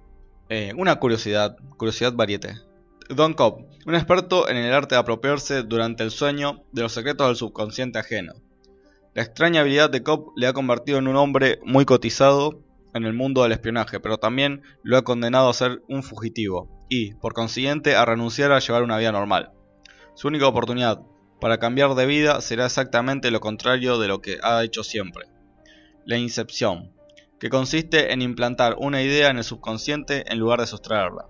Eh, 0.48 0.72
una 0.76 0.96
curiosidad, 0.96 1.56
curiosidad 1.76 2.12
variete. 2.14 2.54
Don 3.08 3.34
Cobb, 3.34 3.66
un 3.86 3.94
experto 3.94 4.48
en 4.48 4.56
el 4.56 4.72
arte 4.72 4.96
de 4.96 5.00
apropiarse 5.00 5.62
durante 5.62 6.02
el 6.02 6.10
sueño 6.10 6.64
de 6.72 6.82
los 6.82 6.92
secretos 6.92 7.28
del 7.28 7.36
subconsciente 7.36 8.00
ajeno. 8.00 8.34
La 9.14 9.22
extraña 9.22 9.60
habilidad 9.60 9.90
de 9.90 10.02
Cobb 10.02 10.32
le 10.36 10.48
ha 10.48 10.52
convertido 10.52 10.98
en 10.98 11.06
un 11.06 11.16
hombre 11.16 11.60
muy 11.64 11.84
cotizado 11.84 12.60
en 12.94 13.04
el 13.04 13.12
mundo 13.12 13.42
del 13.42 13.52
espionaje, 13.52 14.00
pero 14.00 14.18
también 14.18 14.62
lo 14.82 14.96
ha 14.96 15.04
condenado 15.04 15.48
a 15.48 15.54
ser 15.54 15.82
un 15.88 16.02
fugitivo 16.02 16.84
y, 16.88 17.14
por 17.14 17.32
consiguiente, 17.32 17.94
a 17.94 18.04
renunciar 18.04 18.52
a 18.52 18.58
llevar 18.58 18.82
una 18.82 18.98
vida 18.98 19.12
normal. 19.12 19.52
Su 20.16 20.28
única 20.28 20.48
oportunidad 20.48 21.02
para 21.42 21.58
cambiar 21.58 21.94
de 21.94 22.06
vida 22.06 22.40
será 22.40 22.64
exactamente 22.64 23.30
lo 23.30 23.38
contrario 23.40 23.98
de 23.98 24.08
lo 24.08 24.22
que 24.22 24.38
ha 24.42 24.64
hecho 24.64 24.82
siempre. 24.82 25.26
La 26.06 26.16
incepción, 26.16 26.90
que 27.38 27.50
consiste 27.50 28.14
en 28.14 28.22
implantar 28.22 28.76
una 28.78 29.02
idea 29.02 29.28
en 29.28 29.36
el 29.36 29.44
subconsciente 29.44 30.24
en 30.32 30.38
lugar 30.38 30.60
de 30.60 30.66
sustraerla. 30.66 31.26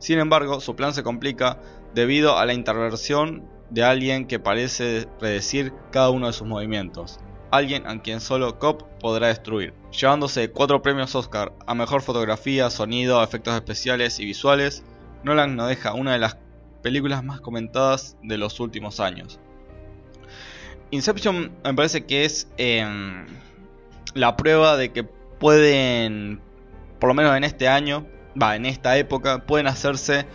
Sin 0.00 0.18
embargo, 0.18 0.60
su 0.60 0.74
plan 0.74 0.92
se 0.92 1.04
complica 1.04 1.60
debido 1.94 2.36
a 2.36 2.44
la 2.46 2.52
intervención 2.52 3.48
de 3.70 3.84
alguien 3.84 4.26
que 4.26 4.40
parece 4.40 5.06
predecir 5.20 5.72
cada 5.92 6.10
uno 6.10 6.26
de 6.26 6.32
sus 6.32 6.48
movimientos, 6.48 7.20
alguien 7.52 7.86
a 7.86 8.02
quien 8.02 8.20
solo 8.20 8.58
Cobb 8.58 8.98
podrá 8.98 9.28
destruir, 9.28 9.72
llevándose 9.92 10.50
cuatro 10.50 10.82
premios 10.82 11.14
Oscar 11.14 11.52
a 11.64 11.76
mejor 11.76 12.02
fotografía, 12.02 12.70
sonido, 12.70 13.22
efectos 13.22 13.54
especiales 13.54 14.18
y 14.18 14.24
visuales. 14.24 14.82
Nolan 15.22 15.54
nos 15.54 15.68
deja 15.68 15.94
una 15.94 16.12
de 16.12 16.18
las 16.18 16.36
películas 16.86 17.24
más 17.24 17.40
comentadas 17.40 18.16
de 18.22 18.38
los 18.38 18.60
últimos 18.60 19.00
años. 19.00 19.40
Inception 20.92 21.50
me 21.64 21.74
parece 21.74 22.06
que 22.06 22.24
es 22.24 22.46
em, 22.58 23.26
la 24.14 24.36
prueba 24.36 24.76
de 24.76 24.92
que 24.92 25.02
pueden, 25.02 26.40
por 27.00 27.08
lo 27.08 27.14
menos 27.14 27.36
en 27.36 27.42
este 27.42 27.66
año, 27.66 28.06
va, 28.40 28.54
en 28.54 28.66
esta 28.66 28.96
época, 28.98 29.44
pueden 29.46 29.66
hacerse 29.66 30.26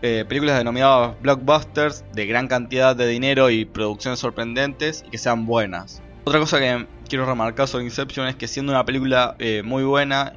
eh, 0.00 0.24
películas 0.26 0.56
denominadas 0.56 1.20
blockbusters 1.20 2.06
de 2.14 2.24
gran 2.24 2.48
cantidad 2.48 2.96
de 2.96 3.06
dinero 3.06 3.50
y 3.50 3.66
producciones 3.66 4.18
sorprendentes 4.18 5.04
y 5.06 5.10
que 5.10 5.18
sean 5.18 5.44
buenas. 5.44 6.00
Otra 6.24 6.40
cosa 6.40 6.58
que 6.58 6.86
quiero 7.06 7.26
remarcar 7.26 7.68
sobre 7.68 7.84
Inception 7.84 8.28
es 8.28 8.36
que 8.36 8.48
siendo 8.48 8.72
una 8.72 8.86
película 8.86 9.36
eh, 9.38 9.60
muy 9.62 9.84
buena, 9.84 10.32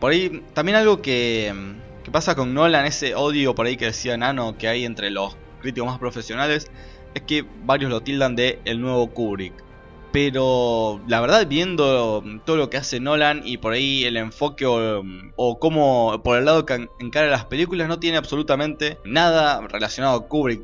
por 0.00 0.12
ahí 0.12 0.42
también 0.54 0.76
algo 0.76 1.02
que 1.02 1.48
em, 1.48 1.85
¿Qué 2.06 2.12
pasa 2.12 2.36
con 2.36 2.54
Nolan? 2.54 2.86
Ese 2.86 3.16
odio 3.16 3.56
por 3.56 3.66
ahí 3.66 3.76
que 3.76 3.86
decía 3.86 4.16
Nano 4.16 4.56
que 4.56 4.68
hay 4.68 4.84
entre 4.84 5.10
los 5.10 5.36
críticos 5.60 5.90
más 5.90 5.98
profesionales 5.98 6.70
es 7.14 7.22
que 7.22 7.44
varios 7.64 7.90
lo 7.90 8.00
tildan 8.00 8.36
de 8.36 8.60
el 8.64 8.80
nuevo 8.80 9.08
Kubrick. 9.08 9.52
Pero 10.12 11.00
la 11.08 11.20
verdad, 11.20 11.48
viendo 11.48 12.22
todo 12.44 12.58
lo 12.58 12.70
que 12.70 12.76
hace 12.76 13.00
Nolan 13.00 13.42
y 13.44 13.56
por 13.56 13.72
ahí 13.72 14.04
el 14.04 14.18
enfoque 14.18 14.64
o, 14.66 15.58
cómo 15.58 16.22
por 16.22 16.38
el 16.38 16.44
lado 16.44 16.64
que 16.64 16.88
encara 17.00 17.26
las 17.26 17.46
películas, 17.46 17.88
no 17.88 17.98
tiene 17.98 18.18
absolutamente 18.18 18.98
nada 19.04 19.60
relacionado 19.66 20.16
a 20.16 20.28
Kubrick 20.28 20.62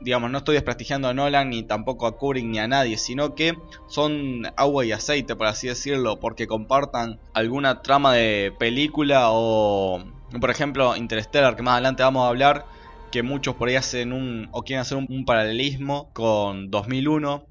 digamos, 0.00 0.30
no 0.30 0.38
estoy 0.38 0.54
desprestigiando 0.54 1.08
a 1.08 1.14
Nolan 1.14 1.50
ni 1.50 1.62
tampoco 1.62 2.06
a 2.06 2.18
Kubrick 2.18 2.44
ni 2.44 2.58
a 2.58 2.68
nadie, 2.68 2.98
sino 2.98 3.34
que 3.34 3.56
son 3.88 4.42
agua 4.56 4.84
y 4.84 4.92
aceite, 4.92 5.34
por 5.34 5.46
así 5.46 5.66
decirlo, 5.66 6.20
porque 6.20 6.46
compartan 6.46 7.18
alguna 7.32 7.80
trama 7.80 8.12
de 8.12 8.52
película 8.58 9.30
o 9.30 10.04
por 10.40 10.50
ejemplo, 10.50 10.96
Interstellar, 10.96 11.56
que 11.56 11.62
más 11.62 11.74
adelante 11.74 12.02
vamos 12.02 12.24
a 12.24 12.28
hablar, 12.28 12.66
que 13.12 13.22
muchos 13.22 13.54
por 13.54 13.68
ahí 13.68 13.76
hacen 13.76 14.12
un, 14.12 14.48
o 14.52 14.62
quieren 14.62 14.80
hacer 14.80 14.98
un, 14.98 15.24
paralelismo 15.24 16.12
con 16.12 16.70
2001. 16.70 17.46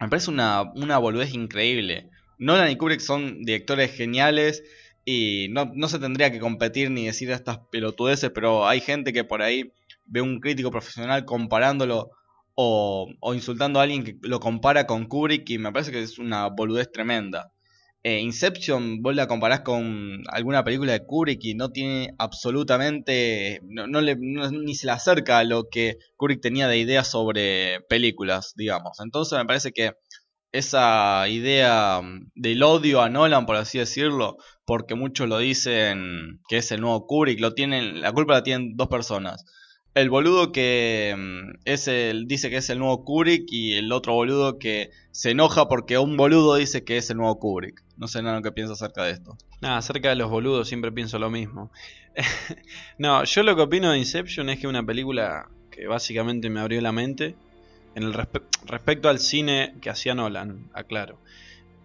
Me 0.00 0.08
parece 0.08 0.30
una, 0.30 0.62
una 0.74 0.98
boludez 0.98 1.34
increíble. 1.34 2.10
Nolan 2.38 2.70
y 2.70 2.76
Kubrick 2.76 3.00
son 3.00 3.42
directores 3.44 3.94
geniales 3.94 4.64
Y 5.04 5.48
no, 5.50 5.70
no 5.74 5.88
se 5.88 5.98
tendría 5.98 6.30
que 6.32 6.40
competir 6.40 6.90
ni 6.90 7.06
decir 7.06 7.30
estas 7.30 7.58
pelotudeces, 7.70 8.30
pero 8.30 8.66
hay 8.68 8.80
gente 8.80 9.12
que 9.12 9.24
por 9.24 9.42
ahí 9.42 9.72
ve 10.06 10.20
un 10.20 10.40
crítico 10.40 10.70
profesional 10.70 11.24
comparándolo 11.24 12.10
o, 12.54 13.08
o 13.20 13.34
insultando 13.34 13.80
a 13.80 13.84
alguien 13.84 14.04
que 14.04 14.16
lo 14.22 14.40
compara 14.40 14.86
con 14.86 15.06
Kubrick 15.06 15.48
y 15.50 15.58
me 15.58 15.72
parece 15.72 15.90
que 15.92 16.02
es 16.02 16.18
una 16.18 16.48
boludez 16.48 16.90
tremenda. 16.92 17.52
Eh, 18.04 18.18
Inception, 18.20 19.00
vos 19.00 19.14
la 19.14 19.28
comparás 19.28 19.60
con 19.60 20.22
alguna 20.28 20.64
película 20.64 20.92
de 20.92 21.06
Kubrick 21.06 21.44
y 21.44 21.54
no 21.54 21.70
tiene 21.70 22.14
absolutamente, 22.18 23.60
no, 23.62 23.86
no 23.86 24.00
le, 24.00 24.16
ni 24.16 24.74
se 24.74 24.86
le 24.86 24.92
acerca 24.92 25.38
a 25.38 25.44
lo 25.44 25.68
que 25.70 25.98
Kubrick 26.16 26.40
tenía 26.40 26.66
de 26.66 26.78
ideas 26.78 27.08
sobre 27.08 27.80
películas, 27.88 28.54
digamos. 28.56 28.98
Entonces 28.98 29.38
me 29.38 29.46
parece 29.46 29.70
que 29.72 29.92
esa 30.52 31.28
idea 31.28 32.00
mm, 32.02 32.32
del 32.34 32.62
odio 32.64 33.02
a 33.02 33.08
Nolan, 33.08 33.46
por 33.46 33.56
así 33.56 33.78
decirlo, 33.78 34.36
porque 34.64 34.94
muchos 34.96 35.28
lo 35.28 35.38
dicen 35.38 36.40
que 36.48 36.58
es 36.58 36.72
el 36.72 36.80
nuevo 36.80 37.06
Kubrick, 37.06 37.40
lo 37.40 37.54
tienen, 37.54 38.00
la 38.00 38.12
culpa 38.12 38.34
la 38.34 38.42
tienen 38.42 38.76
dos 38.76 38.88
personas. 38.88 39.44
El 39.94 40.08
boludo 40.08 40.52
que 40.52 41.14
mm, 41.16 41.60
es 41.66 41.86
el, 41.88 42.26
dice 42.26 42.48
que 42.48 42.56
es 42.56 42.70
el 42.70 42.78
nuevo 42.78 43.04
Kubrick 43.04 43.44
y 43.52 43.74
el 43.74 43.92
otro 43.92 44.14
boludo 44.14 44.58
que 44.58 44.90
se 45.10 45.30
enoja 45.32 45.68
porque 45.68 45.98
un 45.98 46.16
boludo 46.16 46.54
dice 46.56 46.82
que 46.84 46.96
es 46.96 47.10
el 47.10 47.18
nuevo 47.18 47.38
Kubrick. 47.38 47.82
No 47.98 48.08
sé 48.08 48.22
nada 48.22 48.36
lo 48.36 48.42
que 48.42 48.52
piensa 48.52 48.72
acerca 48.72 49.04
de 49.04 49.12
esto. 49.12 49.36
Nada, 49.60 49.76
acerca 49.76 50.08
de 50.08 50.16
los 50.16 50.30
boludos 50.30 50.66
siempre 50.68 50.92
pienso 50.92 51.18
lo 51.18 51.30
mismo. 51.30 51.70
no, 52.98 53.24
yo 53.24 53.42
lo 53.42 53.54
que 53.54 53.62
opino 53.62 53.90
de 53.90 53.98
Inception 53.98 54.48
es 54.48 54.58
que 54.58 54.66
una 54.66 54.84
película 54.84 55.48
que 55.70 55.86
básicamente 55.86 56.48
me 56.50 56.60
abrió 56.60 56.80
la 56.80 56.92
mente 56.92 57.36
en 57.94 58.02
el 58.04 58.14
respe- 58.14 58.42
respecto 58.66 59.08
al 59.10 59.18
cine 59.18 59.74
que 59.82 59.90
hacía 59.90 60.14
Nolan, 60.14 60.70
aclaro. 60.72 61.18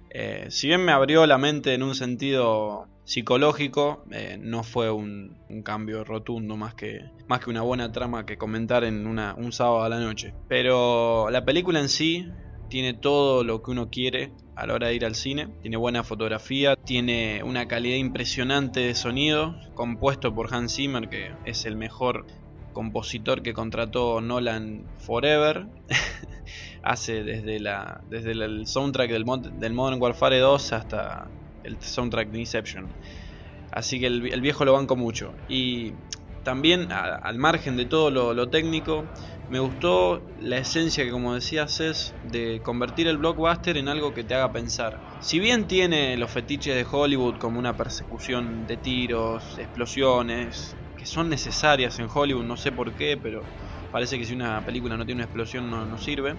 Eh, 0.10 0.48
si 0.50 0.68
bien 0.68 0.84
me 0.84 0.94
abrió 0.94 1.26
la 1.26 1.38
mente 1.38 1.74
en 1.74 1.84
un 1.84 1.94
sentido 1.94 2.88
psicológico, 3.08 4.04
eh, 4.12 4.38
no 4.38 4.64
fue 4.64 4.92
un, 4.92 5.38
cambio 5.64 6.04
rotundo 6.04 6.58
más 6.58 6.76
que, 6.76 7.10
más 7.28 7.40
que 7.40 7.50
una 7.50 7.62
buena 7.62 7.92
trama 7.94 8.26
que 8.26 8.38
comentar 8.38 8.84
en 8.84 9.08
una, 9.08 9.34
un 9.34 9.54
sábado 9.54 9.84
a 9.84 9.90
la 9.90 10.00
noche. 10.00 10.34
Pero 10.50 11.30
la 11.32 11.46
película 11.46 11.80
en 11.80 11.88
sí 11.88 12.28
tiene 12.68 12.94
todo 12.94 13.46
lo 13.46 13.64
que 13.64 13.72
uno 13.72 13.90
quiere 13.90 14.34
a 14.56 14.68
la 14.68 14.74
hora 14.74 14.88
de 14.88 14.96
ir 14.96 15.06
al 15.06 15.16
cine. 15.16 15.48
Tiene 15.62 15.78
buena 15.78 16.04
fotografía, 16.04 16.76
tiene 16.76 17.44
una 17.44 17.70
calidad 17.70 17.96
impresionante 17.96 18.82
de 18.82 18.94
sonido, 18.94 19.56
compuesto 19.74 20.36
por 20.36 20.54
Hans 20.54 20.76
Zimmer, 20.76 21.08
que 21.08 21.32
es 21.46 21.66
el 21.66 21.78
mejor 21.78 22.26
compositor 22.74 23.42
que 23.42 23.54
contrató 23.54 24.20
Nolan 24.20 24.86
Forever. 24.98 25.68
Hace 26.84 27.24
desde, 27.24 27.62
la, 27.62 28.02
desde 28.10 28.32
el 28.32 28.68
soundtrack 28.68 29.12
del, 29.12 29.26
del 29.60 29.74
Modern 29.74 30.02
Warfare 30.02 30.40
2 30.40 30.74
hasta 30.74 31.30
el 31.68 31.78
soundtrack 31.82 32.30
de 32.30 32.40
Inception. 32.40 32.88
Así 33.72 34.00
que 34.00 34.08
el, 34.08 34.42
viejo 34.42 34.66
lo 34.66 34.74
banco 34.74 34.96
mucho. 34.96 35.34
Y 35.48 35.94
también, 36.44 36.92
al 36.92 37.38
margen 37.38 37.76
de 37.76 37.86
todo 37.86 38.10
lo, 38.10 38.50
técnico, 38.50 39.06
me 39.50 39.60
gustó 39.60 40.22
la 40.42 40.58
esencia 40.58 41.04
que, 41.04 41.12
como 41.12 41.36
decías, 41.36 41.80
es 41.80 42.14
de 42.32 42.62
convertir 42.64 43.08
el 43.08 43.18
blockbuster 43.18 43.78
en 43.78 43.88
algo 43.88 44.14
que 44.14 44.24
te 44.24 44.34
haga 44.34 44.52
pensar. 44.52 45.00
Si 45.20 45.40
bien 45.40 45.68
tiene 45.68 46.18
los 46.18 46.32
fetiches 46.32 46.76
de 46.76 46.86
Hollywood 46.90 47.38
como 47.38 47.60
una 47.60 47.76
persecución 47.76 48.66
de 48.66 48.78
tiros, 48.78 49.58
explosiones, 49.60 50.76
que 50.98 51.06
son 51.06 51.30
necesarias 51.30 52.00
en 52.00 52.08
Hollywood, 52.12 52.46
no 52.46 52.58
sé 52.58 52.72
por 52.72 52.94
qué, 52.94 53.18
pero 53.22 53.44
parece 53.92 54.18
que 54.18 54.26
si 54.26 54.34
una 54.34 54.66
película 54.66 54.98
no 54.98 55.06
tiene 55.06 55.20
una 55.20 55.26
explosión 55.26 55.70
no 55.70 55.98
sirve. 55.98 56.36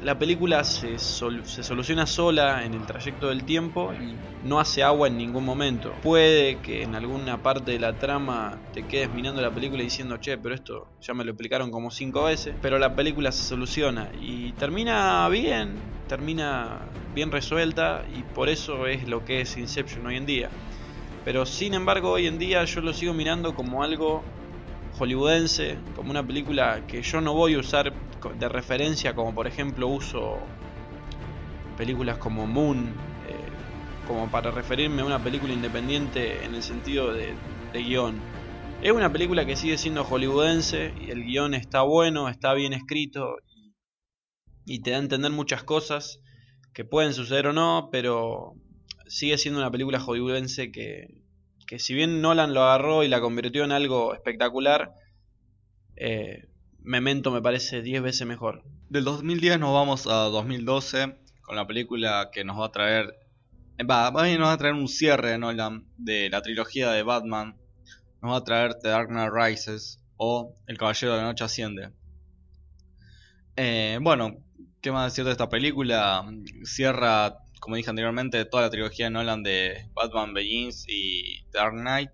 La 0.00 0.18
película 0.18 0.62
se, 0.62 0.98
se 0.98 1.62
soluciona 1.62 2.06
sola 2.06 2.64
en 2.66 2.74
el 2.74 2.84
trayecto 2.86 3.28
del 3.28 3.44
tiempo 3.44 3.94
y 3.94 4.16
no 4.42 4.60
hace 4.60 4.82
agua 4.82 5.08
en 5.08 5.16
ningún 5.16 5.44
momento. 5.44 5.98
Puede 6.02 6.60
que 6.60 6.82
en 6.82 6.94
alguna 6.94 7.42
parte 7.42 7.72
de 7.72 7.78
la 7.78 7.98
trama 7.98 8.60
te 8.72 8.86
quedes 8.86 9.10
mirando 9.10 9.40
la 9.40 9.52
película 9.52 9.82
diciendo, 9.82 10.18
che, 10.18 10.36
pero 10.36 10.54
esto 10.54 10.86
ya 11.00 11.14
me 11.14 11.24
lo 11.24 11.30
explicaron 11.30 11.70
como 11.70 11.90
cinco 11.90 12.24
veces. 12.24 12.54
Pero 12.60 12.78
la 12.78 12.94
película 12.94 13.32
se 13.32 13.42
soluciona 13.42 14.10
y 14.20 14.52
termina 14.52 15.26
bien, 15.30 15.80
termina 16.08 16.86
bien 17.14 17.32
resuelta 17.32 18.04
y 18.12 18.22
por 18.22 18.50
eso 18.50 18.86
es 18.86 19.08
lo 19.08 19.24
que 19.24 19.40
es 19.40 19.56
Inception 19.56 20.06
hoy 20.06 20.16
en 20.16 20.26
día. 20.26 20.50
Pero 21.24 21.46
sin 21.46 21.74
embargo 21.74 22.12
hoy 22.12 22.26
en 22.26 22.38
día 22.38 22.64
yo 22.64 22.82
lo 22.82 22.92
sigo 22.92 23.14
mirando 23.14 23.54
como 23.54 23.82
algo 23.82 24.22
hollywoodense, 24.98 25.78
como 25.94 26.10
una 26.10 26.26
película 26.26 26.86
que 26.86 27.02
yo 27.02 27.20
no 27.20 27.34
voy 27.34 27.54
a 27.54 27.58
usar 27.58 27.92
de 28.30 28.48
referencia, 28.48 29.14
como 29.14 29.34
por 29.34 29.46
ejemplo 29.46 29.88
uso 29.88 30.38
películas 31.76 32.18
como 32.18 32.46
Moon, 32.46 32.88
eh, 33.28 33.48
como 34.06 34.30
para 34.30 34.50
referirme 34.50 35.02
a 35.02 35.04
una 35.04 35.22
película 35.22 35.52
independiente 35.52 36.44
en 36.44 36.54
el 36.54 36.62
sentido 36.62 37.12
de, 37.12 37.34
de 37.72 37.82
guion. 37.82 38.20
Es 38.82 38.92
una 38.92 39.12
película 39.12 39.46
que 39.46 39.56
sigue 39.56 39.78
siendo 39.78 40.04
hollywoodense 40.04 40.92
y 41.00 41.10
el 41.10 41.24
guion 41.24 41.54
está 41.54 41.82
bueno, 41.82 42.28
está 42.28 42.52
bien 42.54 42.72
escrito 42.72 43.36
y, 44.64 44.80
te 44.80 44.90
da 44.90 44.96
a 44.96 45.00
entender 45.00 45.30
muchas 45.30 45.62
cosas 45.62 46.20
que 46.74 46.84
pueden 46.84 47.14
suceder 47.14 47.46
o 47.46 47.52
no, 47.52 47.88
pero 47.90 48.54
sigue 49.06 49.38
siendo 49.38 49.60
una 49.60 49.70
película 49.70 50.00
hollywoodense 50.00 50.72
que, 50.72 51.22
que 51.66 51.78
si 51.78 51.94
bien 51.94 52.20
Nolan 52.20 52.52
lo 52.52 52.62
agarró 52.62 53.02
y 53.02 53.08
la 53.08 53.20
convirtió 53.20 53.64
en 53.64 53.72
algo 53.72 54.12
espectacular, 54.12 54.92
eh, 55.96 56.48
Memento 56.86 57.32
me 57.32 57.42
parece 57.42 57.82
10 57.82 58.00
veces 58.00 58.28
mejor. 58.28 58.62
Del 58.88 59.02
2010 59.02 59.58
nos 59.58 59.72
vamos 59.72 60.06
a 60.06 60.28
2012 60.30 61.16
con 61.42 61.56
la 61.56 61.66
película 61.66 62.30
que 62.32 62.44
nos 62.44 62.60
va 62.60 62.66
a 62.66 62.70
traer. 62.70 63.12
Va, 63.80 64.12
nos 64.12 64.46
va 64.46 64.52
a 64.52 64.56
traer 64.56 64.74
un 64.74 64.86
cierre 64.86 65.32
de 65.32 65.38
Nolan 65.38 65.84
de 65.96 66.30
la 66.30 66.42
trilogía 66.42 66.92
de 66.92 67.02
Batman. 67.02 67.56
Nos 68.22 68.30
va 68.30 68.36
a 68.36 68.44
traer 68.44 68.74
The 68.74 68.90
Dark 68.90 69.08
Knight 69.08 69.32
Rises 69.34 69.98
o 70.16 70.54
El 70.68 70.78
Caballero 70.78 71.14
de 71.14 71.18
la 71.18 71.24
Noche 71.24 71.42
Asciende. 71.42 71.90
Eh, 73.56 73.98
bueno, 74.00 74.36
¿qué 74.80 74.92
más 74.92 75.12
decir 75.12 75.24
de 75.24 75.32
esta 75.32 75.48
película? 75.48 76.24
Cierra, 76.62 77.38
como 77.58 77.74
dije 77.74 77.90
anteriormente, 77.90 78.44
toda 78.44 78.62
la 78.62 78.70
trilogía 78.70 79.06
de 79.06 79.10
Nolan 79.10 79.42
de 79.42 79.90
Batman 79.92 80.34
Begins 80.34 80.84
y 80.86 81.42
The 81.50 81.58
Dark 81.58 81.74
Knight, 81.74 82.10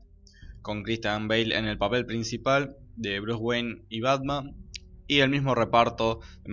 con 0.63 0.83
Christian 0.83 1.29
Bale 1.29 1.55
en 1.59 1.67
el 1.67 1.77
papel 1.77 2.07
principal 2.07 2.75
de 2.97 3.21
Bruce 3.21 3.39
Wayne 3.39 3.83
y 3.91 4.01
Batman, 4.01 4.62
y 5.07 5.21
el 5.21 5.31
mismo 5.31 5.55
reparto 5.55 6.21
de 6.43 6.51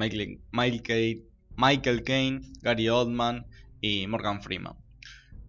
Michael, 0.51 1.23
Michael, 1.55 2.03
Gary 2.61 2.89
Oldman 2.89 3.45
y 3.81 4.07
Morgan 4.07 4.41
Freeman. 4.41 4.75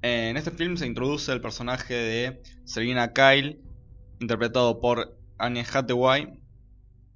En 0.03 0.37
este 0.37 0.51
film 0.51 0.77
se 0.77 0.87
introduce 0.87 1.31
el 1.31 1.41
personaje 1.41 1.95
de 1.95 2.43
Selina 2.65 3.13
Kyle, 3.13 3.61
interpretado 4.19 4.81
por 4.81 5.19
Anne 5.39 5.65
Hathaway, 5.71 6.41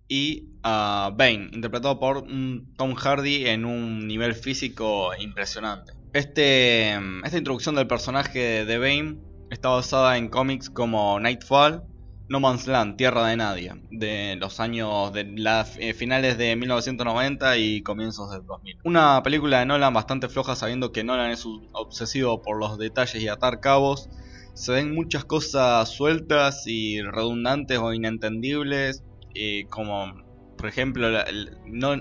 y 0.09 0.49
a 0.62 1.11
Bane, 1.16 1.51
interpretado 1.53 1.99
por 1.99 2.27
mm, 2.27 2.75
Tom 2.77 2.94
Hardy 2.94 3.47
en 3.47 3.64
un 3.64 4.07
nivel 4.07 4.35
físico 4.35 5.12
impresionante. 5.18 5.92
Este, 6.12 6.94
esta 7.25 7.38
introducción 7.38 7.75
del 7.75 7.87
personaje 7.87 8.64
de 8.64 8.79
Bane 8.79 9.16
está 9.51 9.70
basada 9.70 10.16
en 10.16 10.29
cómics 10.29 10.70
como 10.70 11.18
Nightfall, 11.18 11.83
No 12.26 12.40
Man's 12.40 12.66
Land, 12.66 12.96
Tierra 12.96 13.26
de 13.26 13.37
Nadie, 13.37 13.72
de 13.90 14.37
los 14.37 14.58
años 14.58 15.12
de 15.12 15.24
las 15.37 15.76
eh, 15.78 15.92
finales 15.92 16.38
de 16.38 16.56
1990 16.56 17.58
y 17.58 17.82
comienzos 17.82 18.30
del 18.30 18.46
2000. 18.46 18.78
Una 18.84 19.22
película 19.22 19.58
de 19.60 19.66
Nolan 19.66 19.92
bastante 19.92 20.28
floja 20.28 20.56
sabiendo 20.56 20.90
que 20.90 21.04
Nolan 21.04 21.30
es 21.30 21.44
un 21.44 21.68
obsesivo 21.72 22.40
por 22.40 22.58
los 22.58 22.78
detalles 22.78 23.22
y 23.22 23.28
atar 23.28 23.60
cabos. 23.60 24.08
Se 24.54 24.72
ven 24.72 24.94
muchas 24.94 25.24
cosas 25.26 25.88
sueltas 25.90 26.62
y 26.66 27.02
redundantes 27.02 27.78
o 27.78 27.92
inentendibles, 27.92 29.02
eh, 29.34 29.66
como 29.68 30.14
por 30.56 30.68
ejemplo 30.68 31.10
la- 31.10 31.26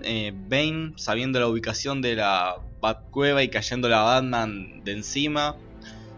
eh, 0.04 0.32
Bane 0.34 0.94
sabiendo 0.96 1.40
la 1.42 1.48
ubicación 1.48 2.02
de 2.02 2.16
la 2.16 2.54
Batcueva 2.80 3.44
y 3.44 3.50
cayendo 3.50 3.90
la 3.90 4.04
Batman 4.04 4.84
de 4.86 4.92
encima. 4.94 5.56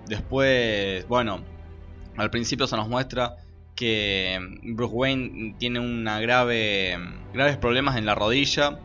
Después, 0.07 1.07
bueno, 1.07 1.43
al 2.17 2.29
principio 2.29 2.67
se 2.67 2.75
nos 2.75 2.87
muestra 2.87 3.33
que 3.75 4.39
Bruce 4.63 4.93
Wayne 4.93 5.55
tiene 5.57 5.79
una 5.79 6.19
grave 6.19 6.97
graves 7.33 7.57
problemas 7.57 7.97
en 7.97 8.05
la 8.05 8.15
rodilla. 8.15 8.79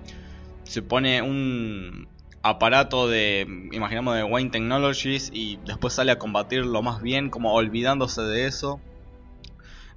Se 0.64 0.82
pone 0.82 1.22
un 1.22 2.08
aparato 2.42 3.08
de 3.08 3.46
imaginamos 3.72 4.16
de 4.16 4.24
Wayne 4.24 4.50
Technologies 4.50 5.30
y 5.32 5.58
después 5.66 5.94
sale 5.94 6.12
a 6.12 6.18
combatirlo 6.18 6.82
más 6.82 7.02
bien 7.02 7.30
como 7.30 7.54
olvidándose 7.54 8.22
de 8.22 8.46
eso. 8.46 8.80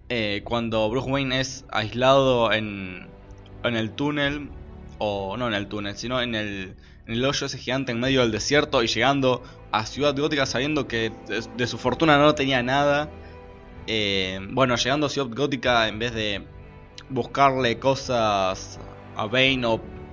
Eh, 0.10 0.42
cuando 0.44 0.90
Bruce 0.90 1.10
Wayne 1.10 1.40
es 1.40 1.66
aislado 1.72 2.52
en, 2.52 3.08
en 3.64 3.76
el 3.76 3.92
túnel 3.92 4.50
o 5.00 5.38
no 5.38 5.48
en 5.48 5.54
el 5.54 5.68
túnel, 5.68 5.96
sino 5.98 6.22
en 6.22 6.36
el 6.36 6.76
en 7.08 7.16
el 7.16 7.26
hoyo 7.26 7.46
ese 7.46 7.58
gigante 7.58 7.92
en 7.92 8.00
medio 8.00 8.22
del 8.22 8.32
desierto 8.32 8.84
y 8.84 8.88
llegando 8.88 9.44
a 9.72 9.86
Ciudad 9.86 10.16
Gótica 10.16 10.46
sabiendo 10.46 10.88
que 10.88 11.12
de 11.58 11.68
su 11.68 11.78
fortuna 11.78 12.18
no 12.18 12.36
tenía 12.36 12.64
nada. 12.64 13.10
Eh, 13.88 14.40
bueno, 14.52 14.76
llegando 14.76 15.08
a 15.08 15.10
Ciudad 15.10 15.30
Gótica 15.36 15.88
en 15.88 16.00
vez 16.00 16.14
de 16.14 16.46
buscarle 17.10 17.80
cosas 17.80 18.80
a 19.16 19.26
Bane 19.26 19.64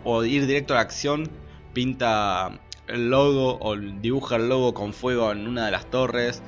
o, 0.05 0.25
ir 0.25 0.47
directo 0.47 0.75
a 0.75 0.77
la 0.77 0.83
acción, 0.83 1.29
pinta 1.73 2.61
el 2.89 3.11
logo 3.11 3.59
o 3.61 3.77
dibuja 3.77 4.37
el 4.37 4.49
logo 4.49 4.75
con 4.75 4.93
fuego 4.93 5.31
en 5.33 5.47
una 5.47 5.67
de 5.67 5.71
las 5.73 5.89
torres. 5.91 6.43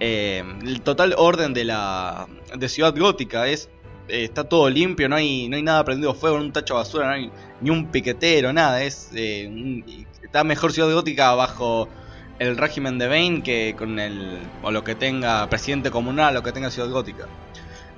eh, 0.00 0.44
el 0.62 0.82
total 0.82 1.14
orden 1.16 1.54
de 1.54 1.64
la 1.64 2.28
de 2.54 2.68
Ciudad 2.68 2.94
Gótica 2.96 3.48
es 3.48 3.70
eh, 4.08 4.24
está 4.24 4.44
todo 4.44 4.68
limpio, 4.70 5.08
no 5.08 5.16
hay 5.16 5.48
no 5.48 5.56
hay 5.56 5.62
nada 5.62 5.84
prendido 5.84 6.14
fuego, 6.14 6.36
un 6.36 6.52
tacho 6.52 6.74
de 6.74 6.78
basura, 6.80 7.06
no 7.06 7.12
hay 7.12 7.30
ni 7.60 7.70
un 7.70 7.90
piquetero, 7.90 8.52
nada, 8.52 8.82
es 8.82 9.10
eh, 9.14 9.82
está 10.22 10.44
mejor 10.44 10.72
Ciudad 10.72 10.92
Gótica 10.92 11.34
bajo 11.34 11.88
el 12.38 12.56
régimen 12.56 12.98
de 12.98 13.08
Bane 13.08 13.42
que 13.42 13.74
con 13.76 13.98
el 13.98 14.38
o 14.62 14.70
lo 14.70 14.84
que 14.84 14.94
tenga 14.94 15.48
presidente 15.48 15.90
comunal, 15.90 16.34
lo 16.34 16.42
que 16.42 16.52
tenga 16.52 16.70
Ciudad 16.70 16.90
Gótica. 16.90 17.26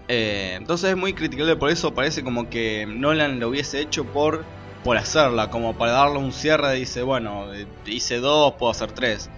Eh, 0.09 0.55
entonces 0.57 0.91
es 0.91 0.97
muy 0.97 1.13
criticable 1.13 1.57
por 1.57 1.71
eso, 1.71 1.93
parece 1.93 2.25
como 2.25 2.49
que 2.49 2.87
Nolan 2.87 3.41
lo 3.41 3.49
hubiese 3.49 3.81
hecho 3.81 4.05
por 4.05 4.45
por 4.85 4.97
hacerla, 4.97 5.51
como 5.51 5.77
para 5.77 5.93
darle 5.93 6.19
un 6.19 6.33
cierre, 6.33 6.75
dice, 6.75 7.03
bueno, 7.03 7.53
eh, 7.53 7.67
hice 7.87 8.21
dos, 8.21 8.55
puedo 8.55 8.71
hacer 8.71 8.93
tres. 8.93 9.29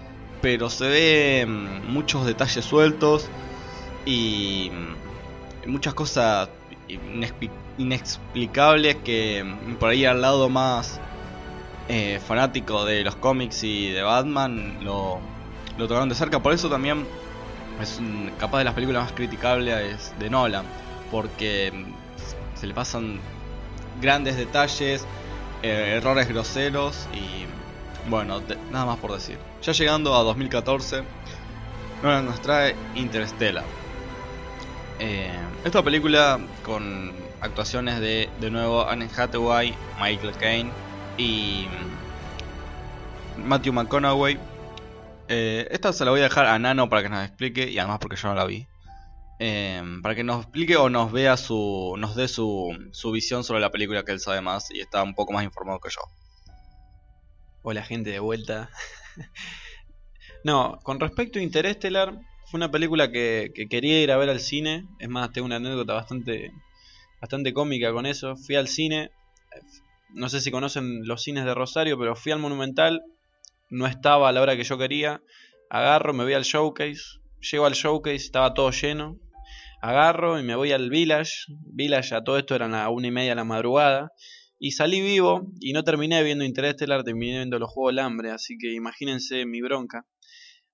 Pero 0.43 0.71
se 0.71 0.87
ve 0.89 1.47
mm, 1.47 1.93
muchos 1.93 2.27
detalles 2.27 2.65
sueltos 2.65 3.29
y 4.07 4.71
mm, 5.67 5.71
muchas 5.71 5.95
cosas 5.95 6.49
inexplicables 7.79 8.97
que 8.97 9.45
mm, 9.45 9.75
por 9.77 9.91
ahí 9.91 10.05
al 10.05 10.21
lado 10.21 10.49
más 10.49 11.01
eh, 11.93 12.21
fanático 12.25 12.85
de 12.85 13.03
los 13.03 13.17
cómics 13.17 13.65
y 13.65 13.91
de 13.91 14.03
Batman 14.03 14.79
lo, 14.85 15.19
lo 15.77 15.89
tocaron 15.89 16.09
de 16.09 16.15
cerca. 16.15 16.39
Por 16.41 16.53
eso 16.53 16.71
también 16.71 17.05
es 17.81 17.99
un- 17.99 18.33
capaz 18.39 18.59
de 18.59 18.65
las 18.65 18.75
películas 18.75 19.03
más 19.03 19.13
criticables 19.13 20.13
de 20.21 20.31
Nolan, 20.31 20.67
porque 21.11 21.73
mm, 21.75 22.57
se 22.59 22.67
le 22.69 22.75
pasan 22.75 23.19
grandes 24.01 24.37
detalles, 24.37 25.05
eh, 25.63 25.95
errores 25.97 26.29
groseros 26.29 27.09
y 27.13 27.47
bueno, 28.09 28.41
nada 28.71 28.87
más 28.87 28.99
por 28.99 29.13
decir. 29.13 29.39
Ya 29.63 29.73
llegando 29.73 30.15
a 30.15 30.23
2014, 30.23 31.03
Nolan 32.03 32.25
nos 32.25 32.41
trae 32.41 32.77
Interstellar. 32.95 33.65
Eh, 35.01 35.33
esta 35.65 35.83
película 35.83 36.39
con 36.63 37.13
actuaciones 37.41 38.01
de 38.01 38.29
de 38.39 38.51
nuevo 38.51 38.89
Anne 38.89 39.09
Hathaway, 39.17 39.75
Michael 39.99 40.37
Caine 40.37 40.73
y 41.21 41.69
mm, 43.37 43.47
Matthew 43.47 43.73
McConaughey. 43.73 44.39
Eh, 45.29 45.69
esta 45.71 45.93
se 45.93 46.05
la 46.05 46.11
voy 46.11 46.21
a 46.21 46.25
dejar 46.25 46.47
a 46.47 46.59
Nano 46.59 46.89
para 46.89 47.03
que 47.03 47.09
nos 47.09 47.25
explique 47.25 47.71
y 47.71 47.79
además 47.79 47.99
porque 48.01 48.17
yo 48.17 48.29
no 48.29 48.35
la 48.35 48.47
vi. 48.47 48.67
Eh, 49.39 49.83
para 50.03 50.15
que 50.15 50.25
nos 50.25 50.43
explique 50.43 50.77
o 50.77 50.91
nos 50.91 51.13
vea 51.13 51.37
su. 51.37 51.95
nos 51.99 52.17
dé 52.17 52.27
su, 52.27 52.77
su 52.93 53.13
visión 53.13 53.45
sobre 53.45 53.61
la 53.61 53.71
película 53.71 54.03
que 54.05 54.13
él 54.13 54.21
sabe 54.21 54.41
más 54.41 54.71
y 54.71 54.81
está 54.81 55.03
un 55.03 55.15
poco 55.15 55.33
más 55.33 55.45
informado 55.45 55.79
que 55.81 55.91
yo. 55.91 56.01
Hola 57.63 57.83
gente 57.83 58.11
de 58.11 58.21
vuelta. 58.21 58.71
no, 60.45 60.79
con 60.83 60.99
respecto 61.01 61.39
a 61.39 61.43
Interestelar, 61.43 62.19
fue 62.47 62.59
una 62.59 62.71
película 62.71 63.11
que, 63.13 63.53
que 63.55 63.69
quería 63.69 64.03
ir 64.03 64.11
a 64.11 64.17
ver 64.17 64.31
al 64.31 64.41
cine. 64.41 64.87
Es 64.99 65.09
más, 65.09 65.33
tengo 65.33 65.47
una 65.47 65.57
anécdota 65.57 65.95
bastante, 65.95 66.51
bastante 67.21 67.53
cómica 67.53 67.93
con 67.93 68.07
eso. 68.07 68.37
Fui 68.37 68.57
al 68.57 68.69
cine, 68.69 69.11
no 70.15 70.29
sé 70.29 70.41
si 70.41 70.51
conocen 70.51 71.07
los 71.07 71.23
cines 71.23 71.45
de 71.45 71.55
Rosario, 71.55 71.99
pero 71.99 72.17
fui 72.17 72.33
al 72.33 72.39
Monumental, 72.39 73.03
no 73.71 73.87
estaba 73.87 74.29
a 74.29 74.33
la 74.33 74.43
hora 74.43 74.57
que 74.57 74.65
yo 74.65 74.79
quería. 74.79 75.23
Agarro, 75.71 76.13
me 76.13 76.25
voy 76.25 76.35
al 76.35 76.43
showcase, 76.43 77.21
llego 77.41 77.67
al 77.67 77.75
showcase, 77.75 78.17
estaba 78.17 78.55
todo 78.55 78.71
lleno. 78.71 79.19
Agarro 79.81 80.39
y 80.39 80.43
me 80.43 80.57
voy 80.57 80.73
al 80.73 80.91
Village. 80.91 81.33
Village, 81.73 82.15
a 82.15 82.23
todo 82.23 82.39
esto 82.39 82.55
eran 82.55 82.75
a 82.75 82.91
una 82.91 83.07
y 83.07 83.11
media 83.11 83.31
de 83.31 83.37
la 83.37 83.45
madrugada. 83.45 84.13
Y 84.59 84.73
salí 84.73 85.01
vivo 85.01 85.53
y 85.61 85.73
no 85.73 85.85
terminé 85.85 86.23
viendo 86.23 86.45
Interestelar, 86.45 87.03
terminé 87.03 87.39
viendo 87.39 87.59
los 87.59 87.71
Juegos 87.71 87.93
del 87.93 88.05
Hambre, 88.05 88.31
así 88.31 88.59
que 88.59 88.75
imagínense 88.75 89.47
mi 89.47 89.63
bronca. 89.63 90.05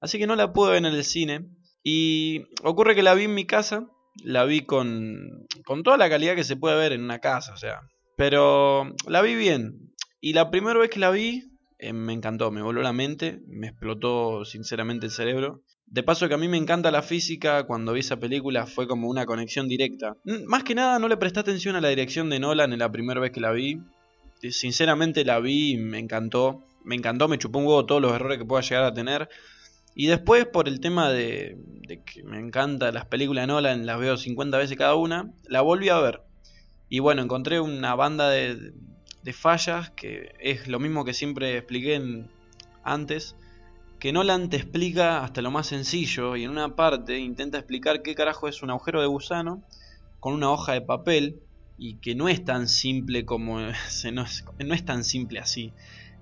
Así 0.01 0.18
que 0.18 0.27
no 0.27 0.35
la 0.35 0.53
pude 0.53 0.70
ver 0.72 0.79
en 0.79 0.87
el 0.87 1.05
cine. 1.05 1.46
Y 1.85 2.42
ocurre 2.64 2.96
que 2.96 3.05
la 3.05 3.14
vi 3.14 3.25
en 3.25 3.35
mi 3.35 3.46
casa, 3.46 3.87
la 4.25 4.44
vi 4.44 4.62
con, 4.62 5.46
con 5.64 5.85
toda 5.85 5.96
la 5.96 6.11
calidad 6.11 6.35
que 6.35 6.42
se 6.42 6.57
puede 6.57 6.77
ver 6.77 6.92
en 6.92 7.05
una 7.05 7.20
casa, 7.20 7.53
o 7.55 7.57
sea. 7.57 7.81
Pero 8.16 8.94
la 9.07 9.22
vi 9.22 9.35
bien. 9.35 9.92
Y 10.20 10.33
la 10.33 10.50
primera 10.50 10.79
vez 10.79 10.90
que 10.90 10.98
la 10.98 11.11
vi, 11.11 11.44
eh, 11.79 11.92
me 11.92 12.12
encantó, 12.12 12.50
me 12.50 12.62
voló 12.62 12.83
la 12.83 12.92
mente, 12.92 13.40
me 13.46 13.68
explotó 13.68 14.44
sinceramente 14.44 15.07
el 15.07 15.12
cerebro. 15.12 15.62
De 15.87 16.02
paso 16.02 16.26
que 16.26 16.35
a 16.35 16.38
mí 16.38 16.48
me 16.48 16.57
encanta 16.57 16.90
la 16.90 17.02
física, 17.02 17.64
cuando 17.64 17.92
vi 17.92 18.00
esa 18.00 18.16
película 18.18 18.66
fue 18.66 18.88
como 18.88 19.09
una 19.09 19.26
conexión 19.26 19.68
directa. 19.68 20.16
Mm, 20.24 20.44
Más 20.46 20.64
que 20.64 20.74
nada 20.74 20.98
no 20.98 21.07
le 21.09 21.16
presté 21.16 21.40
atención 21.40 21.76
a 21.76 21.81
la 21.81 21.88
dirección 21.88 22.29
de 22.29 22.40
Nolan 22.40 22.72
en 22.72 22.81
la 22.81 22.90
primera 22.90 23.20
vez 23.20 23.31
que 23.31 23.40
la 23.40 23.52
vi. 23.52 23.81
Eh, 24.42 24.50
Sinceramente 24.50 25.24
la 25.24 25.38
vi 25.38 25.72
y 25.72 25.76
me 25.76 25.98
encantó. 25.98 26.64
Me 26.85 26.94
encantó, 26.96 27.29
me 27.29 27.38
chupó 27.38 27.59
un 27.59 27.66
huevo 27.66 27.87
todos 27.87 28.00
los 28.00 28.12
errores 28.12 28.38
que 28.38 28.44
pueda 28.44 28.62
llegar 28.62 28.85
a 28.85 28.94
tener. 28.94 29.29
Y 29.94 30.07
después 30.07 30.46
por 30.46 30.68
el 30.68 30.81
tema 30.81 31.11
de, 31.11 31.57
de 31.87 32.02
que 32.02 32.22
me 32.22 32.38
encantan 32.38 32.94
las 32.94 33.07
películas 33.07 33.42
de 33.44 33.46
Nolan, 33.48 33.87
las 33.87 33.98
veo 33.98 34.16
50 34.16 34.59
veces 34.59 34.76
cada 34.76 34.94
una, 34.94 35.33
la 35.48 35.61
volví 35.62 35.88
a 35.88 36.00
ver. 36.00 36.20
Y 36.88 37.01
bueno, 37.01 37.22
encontré 37.22 37.61
una 37.61 37.94
banda 37.94 38.31
de, 38.31 38.72
fallas 39.33 39.90
que 39.90 40.35
es 40.38 40.68
lo 40.68 40.79
mismo 40.79 41.05
que 41.05 41.12
siempre 41.12 41.57
expliqué 41.57 42.25
antes 42.85 43.35
que 43.99 44.12
Nolan 44.12 44.51
te 44.51 44.57
explica 44.57 45.25
hasta 45.25 45.42
lo 45.42 45.51
más 45.51 45.66
sencillo 45.66 46.37
y 46.37 46.44
en 46.44 46.51
una 46.51 46.77
parte 46.77 47.18
intenta 47.18 47.59
explicar 47.59 48.03
qué 48.03 48.14
carajo 48.14 48.46
es 48.46 48.62
un 48.62 48.70
agujero 48.70 49.01
de 49.01 49.07
gusano 49.07 49.62
con 50.20 50.35
una 50.35 50.51
hoja 50.51 50.75
de 50.75 50.83
papel 50.83 51.40
y 51.79 51.96
que 51.96 52.14
no 52.14 52.29
es 52.29 52.44
tan 52.44 52.68
simple 52.68 53.25
como 53.25 53.59
se 53.88 54.12
no 54.12 54.22
es, 54.22 54.44
no 54.64 54.75
es 54.75 54.85
tan 54.85 55.03
simple 55.03 55.40
así 55.40 55.72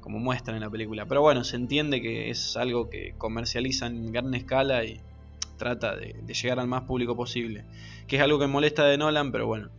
como 0.01 0.19
muestran 0.19 0.57
en 0.57 0.63
la 0.63 0.71
película. 0.71 1.07
Pero 1.07 1.23
bueno, 1.23 1.45
se 1.45 1.57
entiende 1.57 2.03
que 2.03 2.31
es 2.31 2.57
algo 2.57 2.91
que 2.91 3.15
comercializan 3.17 3.97
en 3.97 4.13
gran 4.13 4.35
escala 4.35 4.85
y 4.85 5.01
trata 5.57 5.97
de, 5.97 6.15
de 6.23 6.35
llegar 6.35 6.61
al 6.61 6.69
más 6.69 6.83
público 6.83 7.17
posible. 7.17 7.65
Que 8.07 8.17
es 8.17 8.23
algo 8.23 8.39
que 8.39 8.47
molesta 8.47 8.85
de 8.85 8.99
Nolan, 8.99 9.33
pero 9.33 9.47
bueno, 9.47 9.71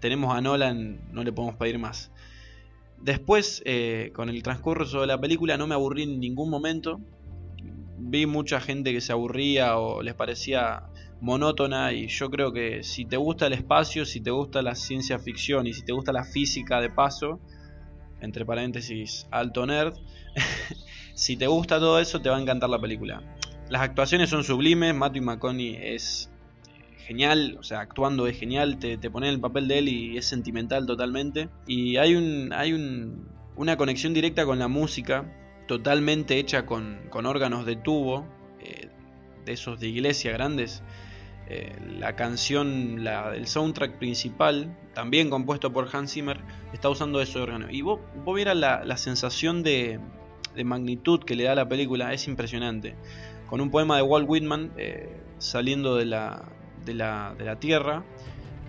tenemos 0.00 0.34
a 0.34 0.40
Nolan, 0.40 1.00
no 1.12 1.24
le 1.24 1.32
podemos 1.32 1.56
pedir 1.56 1.78
más. 1.78 2.10
Después, 2.98 3.62
eh, 3.64 4.12
con 4.14 4.28
el 4.28 4.42
transcurso 4.42 5.00
de 5.00 5.06
la 5.06 5.20
película, 5.20 5.56
no 5.56 5.66
me 5.66 5.74
aburrí 5.74 6.02
en 6.02 6.20
ningún 6.20 6.50
momento. 6.50 7.00
Vi 7.98 8.26
mucha 8.26 8.60
gente 8.60 8.92
que 8.92 9.00
se 9.00 9.12
aburría 9.12 9.78
o 9.78 10.02
les 10.02 10.14
parecía 10.14 10.84
monótona 11.20 11.92
y 11.92 12.08
yo 12.08 12.30
creo 12.30 12.52
que 12.52 12.82
si 12.82 13.04
te 13.04 13.16
gusta 13.16 13.46
el 13.46 13.52
espacio, 13.52 14.04
si 14.04 14.20
te 14.20 14.30
gusta 14.30 14.62
la 14.62 14.74
ciencia 14.74 15.18
ficción 15.18 15.66
y 15.66 15.74
si 15.74 15.82
te 15.82 15.92
gusta 15.92 16.12
la 16.12 16.24
física 16.24 16.80
de 16.80 16.90
paso, 16.90 17.40
entre 18.20 18.44
paréntesis, 18.44 19.26
alto 19.30 19.66
nerd, 19.66 19.94
si 21.14 21.36
te 21.36 21.46
gusta 21.46 21.78
todo 21.78 22.00
eso 22.00 22.20
te 22.20 22.30
va 22.30 22.36
a 22.36 22.40
encantar 22.40 22.70
la 22.70 22.80
película. 22.80 23.22
Las 23.68 23.82
actuaciones 23.82 24.30
son 24.30 24.44
sublimes, 24.44 24.94
Matthew 24.94 25.22
McConaughey 25.22 25.76
es 25.80 26.29
genial, 27.10 27.56
o 27.58 27.64
sea, 27.64 27.80
actuando 27.80 28.28
es 28.28 28.38
genial, 28.38 28.78
te, 28.78 28.96
te 28.96 29.10
pone 29.10 29.28
el 29.28 29.40
papel 29.40 29.66
de 29.66 29.78
él 29.78 29.88
y 29.88 30.16
es 30.16 30.26
sentimental 30.26 30.86
totalmente. 30.86 31.48
Y 31.66 31.96
hay 31.96 32.14
un 32.14 32.52
hay 32.52 32.72
un, 32.72 33.26
una 33.56 33.76
conexión 33.76 34.14
directa 34.14 34.46
con 34.46 34.60
la 34.60 34.68
música, 34.68 35.24
totalmente 35.66 36.38
hecha 36.38 36.66
con, 36.66 37.00
con 37.10 37.26
órganos 37.26 37.66
de 37.66 37.74
tubo, 37.74 38.28
eh, 38.60 38.90
de 39.44 39.52
esos 39.52 39.80
de 39.80 39.88
iglesia 39.88 40.30
grandes. 40.30 40.84
Eh, 41.48 41.74
la 41.98 42.14
canción, 42.14 43.02
la, 43.02 43.34
el 43.34 43.48
soundtrack 43.48 43.98
principal, 43.98 44.78
también 44.94 45.30
compuesto 45.30 45.72
por 45.72 45.88
Hans 45.92 46.12
Zimmer, 46.12 46.38
está 46.72 46.90
usando 46.90 47.20
ese 47.20 47.40
órgano. 47.40 47.66
Y 47.72 47.82
vos, 47.82 47.98
vos 48.24 48.36
vieras 48.36 48.56
la, 48.56 48.84
la 48.84 48.96
sensación 48.96 49.64
de, 49.64 49.98
de 50.54 50.62
magnitud 50.62 51.24
que 51.24 51.34
le 51.34 51.42
da 51.42 51.56
la 51.56 51.68
película, 51.68 52.12
es 52.12 52.28
impresionante. 52.28 52.94
Con 53.48 53.60
un 53.60 53.72
poema 53.72 53.96
de 53.96 54.02
Walt 54.02 54.28
Whitman 54.28 54.70
eh, 54.76 55.20
saliendo 55.38 55.96
de 55.96 56.04
la, 56.04 56.44
de 56.84 56.94
la, 56.94 57.34
de 57.38 57.44
la 57.44 57.56
tierra, 57.56 58.04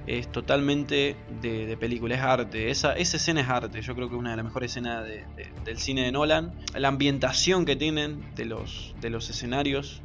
es 0.08 0.32
totalmente 0.32 1.16
de, 1.42 1.66
de 1.68 1.78
película, 1.78 2.16
es 2.16 2.22
arte. 2.22 2.70
Esa, 2.72 2.94
esa 2.94 3.18
escena 3.18 3.42
es 3.42 3.50
arte, 3.50 3.82
yo 3.82 3.94
creo 3.96 4.10
que 4.10 4.16
es 4.16 4.20
una 4.20 4.32
de 4.32 4.38
las 4.38 4.46
mejores 4.46 4.72
escenas 4.72 5.04
de- 5.06 5.26
de- 5.36 5.48
del 5.64 5.78
cine 5.78 6.02
de 6.04 6.12
Nolan. 6.12 6.54
La 6.76 6.88
ambientación 6.88 7.66
que 7.66 7.76
tienen 7.76 8.24
de 8.36 8.46
los, 8.46 8.96
de 9.00 9.10
los 9.10 9.30
escenarios. 9.30 10.02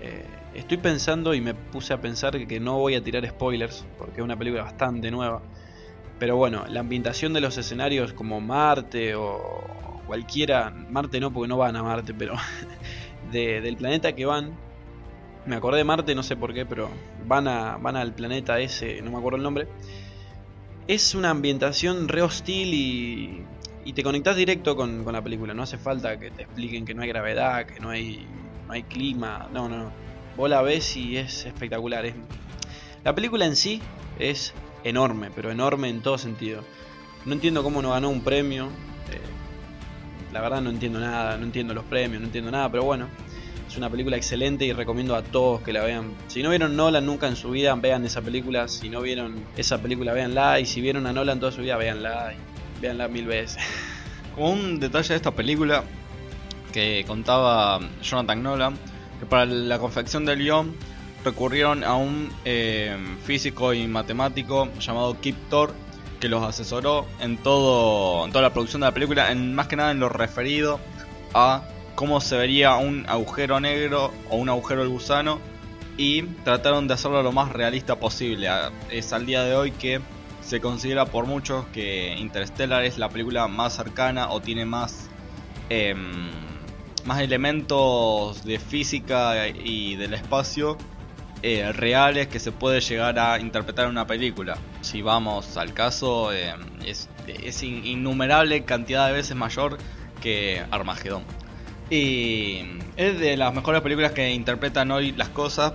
eh, 0.00 0.24
estoy 0.54 0.76
pensando 0.76 1.32
y 1.34 1.40
me 1.40 1.54
puse 1.54 1.94
a 1.94 2.00
pensar 2.00 2.46
que 2.46 2.60
no 2.60 2.78
voy 2.78 2.94
a 2.94 3.02
tirar 3.02 3.26
spoilers, 3.26 3.84
porque 3.98 4.20
es 4.20 4.24
una 4.24 4.36
película 4.36 4.62
bastante 4.62 5.10
nueva. 5.10 5.40
Pero 6.18 6.36
bueno, 6.36 6.64
la 6.68 6.80
ambientación 6.80 7.32
de 7.32 7.40
los 7.40 7.56
escenarios 7.56 8.12
como 8.12 8.40
Marte 8.40 9.14
o 9.14 9.64
cualquiera, 10.06 10.70
Marte 10.70 11.18
no 11.20 11.32
porque 11.32 11.48
no 11.48 11.56
van 11.56 11.74
a 11.76 11.82
Marte, 11.82 12.12
pero 12.14 12.34
de- 13.32 13.60
del 13.62 13.76
planeta 13.76 14.14
que 14.14 14.26
van, 14.26 14.52
me 15.46 15.56
acordé 15.56 15.78
de 15.78 15.84
Marte, 15.84 16.14
no 16.14 16.22
sé 16.22 16.36
por 16.36 16.54
qué, 16.54 16.64
pero 16.64 16.88
van, 17.26 17.48
a, 17.48 17.76
van 17.76 17.96
al 17.96 18.14
planeta 18.14 18.58
ese, 18.60 19.00
no 19.02 19.10
me 19.10 19.18
acuerdo 19.18 19.36
el 19.36 19.42
nombre. 19.42 19.68
Es 20.86 21.14
una 21.14 21.30
ambientación 21.30 22.08
re 22.08 22.22
hostil 22.22 22.74
y, 22.74 23.42
y 23.84 23.92
te 23.92 24.02
conectas 24.02 24.36
directo 24.36 24.76
con, 24.76 25.04
con 25.04 25.12
la 25.14 25.22
película. 25.22 25.54
No 25.54 25.62
hace 25.62 25.78
falta 25.78 26.18
que 26.18 26.30
te 26.30 26.42
expliquen 26.42 26.84
que 26.84 26.94
no 26.94 27.02
hay 27.02 27.08
gravedad, 27.08 27.66
que 27.66 27.80
no 27.80 27.90
hay, 27.90 28.26
no 28.66 28.72
hay 28.72 28.82
clima. 28.82 29.48
No, 29.52 29.68
no. 29.68 29.90
Vos 30.36 30.50
la 30.50 30.60
ves 30.62 30.96
y 30.96 31.16
es 31.16 31.46
espectacular. 31.46 32.04
Es... 32.04 32.14
La 33.02 33.14
película 33.14 33.46
en 33.46 33.56
sí 33.56 33.80
es 34.18 34.52
enorme, 34.82 35.30
pero 35.34 35.50
enorme 35.50 35.88
en 35.88 36.02
todo 36.02 36.18
sentido. 36.18 36.62
No 37.24 37.32
entiendo 37.32 37.62
cómo 37.62 37.80
no 37.80 37.90
ganó 37.90 38.10
un 38.10 38.22
premio. 38.22 38.66
eh, 39.10 40.32
la 40.32 40.42
verdad 40.42 40.60
no 40.60 40.68
entiendo 40.70 41.00
nada, 41.00 41.36
no 41.38 41.44
entiendo 41.44 41.72
los 41.72 41.84
premios, 41.84 42.20
no 42.20 42.26
entiendo 42.26 42.50
nada, 42.50 42.70
pero 42.70 42.84
bueno. 42.84 43.08
Es 43.74 43.78
una 43.78 43.90
película 43.90 44.16
excelente 44.16 44.64
y 44.64 44.72
recomiendo 44.72 45.16
a 45.16 45.22
todos 45.22 45.60
que 45.62 45.72
la 45.72 45.82
vean. 45.82 46.14
Si 46.28 46.44
no 46.44 46.50
vieron 46.50 46.76
Nolan 46.76 47.04
nunca 47.04 47.26
en 47.26 47.34
su 47.34 47.50
vida, 47.50 47.74
vean 47.74 48.04
esa 48.04 48.22
película. 48.22 48.68
Si 48.68 48.88
no 48.88 49.00
vieron 49.00 49.34
esa 49.56 49.82
película, 49.82 50.12
véanla. 50.12 50.60
Y 50.60 50.64
si 50.64 50.80
vieron 50.80 51.08
a 51.08 51.12
Nolan 51.12 51.40
toda 51.40 51.50
su 51.50 51.60
vida, 51.60 51.76
véanla. 51.76 52.34
Y 52.34 52.80
véanla 52.80 53.08
mil 53.08 53.26
veces. 53.26 53.60
Como 54.36 54.52
un 54.52 54.78
detalle 54.78 55.08
de 55.08 55.16
esta 55.16 55.32
película 55.32 55.82
que 56.72 57.04
contaba 57.08 57.80
Jonathan 58.00 58.44
Nolan, 58.44 58.78
que 59.18 59.26
para 59.26 59.44
la 59.44 59.80
confección 59.80 60.24
del 60.24 60.38
guion 60.38 60.72
recurrieron 61.24 61.82
a 61.82 61.96
un 61.96 62.30
eh, 62.44 62.96
físico 63.24 63.74
y 63.74 63.88
matemático 63.88 64.68
llamado 64.78 65.20
Kip 65.20 65.34
Thor 65.50 65.74
que 66.20 66.28
los 66.28 66.44
asesoró 66.44 67.06
en 67.18 67.38
todo 67.38 68.24
en 68.24 68.30
toda 68.30 68.42
la 68.42 68.52
producción 68.52 68.82
de 68.82 68.86
la 68.86 68.94
película, 68.94 69.32
en, 69.32 69.52
más 69.52 69.66
que 69.66 69.74
nada 69.74 69.90
en 69.90 69.98
lo 69.98 70.08
referido 70.08 70.78
a 71.34 71.64
cómo 71.94 72.20
se 72.20 72.36
vería 72.36 72.76
un 72.76 73.04
agujero 73.08 73.60
negro 73.60 74.12
o 74.30 74.36
un 74.36 74.48
agujero 74.48 74.80
del 74.80 74.90
gusano 74.90 75.40
y 75.96 76.22
trataron 76.44 76.88
de 76.88 76.94
hacerlo 76.94 77.22
lo 77.22 77.32
más 77.32 77.52
realista 77.52 77.96
posible. 77.96 78.48
Es 78.90 79.12
al 79.12 79.26
día 79.26 79.42
de 79.44 79.54
hoy 79.54 79.70
que 79.70 80.00
se 80.42 80.60
considera 80.60 81.06
por 81.06 81.26
muchos 81.26 81.64
que 81.66 82.14
Interstellar 82.18 82.84
es 82.84 82.98
la 82.98 83.08
película 83.08 83.48
más 83.48 83.74
cercana 83.74 84.30
o 84.30 84.40
tiene 84.40 84.66
más 84.66 85.08
em, 85.70 86.30
más 87.04 87.20
elementos 87.20 88.44
de 88.44 88.58
física 88.58 89.48
y 89.48 89.96
del 89.96 90.14
espacio 90.14 90.76
eh, 91.42 91.72
reales 91.72 92.28
que 92.28 92.40
se 92.40 92.52
puede 92.52 92.80
llegar 92.80 93.18
a 93.18 93.38
interpretar 93.38 93.84
en 93.84 93.90
una 93.90 94.06
película. 94.06 94.56
Si 94.80 95.02
vamos 95.02 95.56
al 95.58 95.74
caso, 95.74 96.32
em, 96.32 96.60
es, 96.84 97.08
es 97.26 97.62
innumerable 97.62 98.64
cantidad 98.64 99.06
de 99.06 99.12
veces 99.12 99.36
mayor 99.36 99.78
que 100.22 100.64
Armagedón. 100.70 101.24
Y 101.90 102.60
es 102.96 103.18
de 103.18 103.36
las 103.36 103.54
mejores 103.54 103.82
películas 103.82 104.12
que 104.12 104.32
interpretan 104.32 104.90
hoy 104.90 105.12
las 105.12 105.28
cosas, 105.28 105.74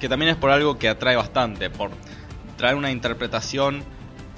que 0.00 0.08
también 0.08 0.30
es 0.32 0.36
por 0.36 0.50
algo 0.50 0.78
que 0.78 0.88
atrae 0.88 1.16
bastante, 1.16 1.70
por 1.70 1.90
traer 2.56 2.76
una 2.76 2.90
interpretación 2.90 3.82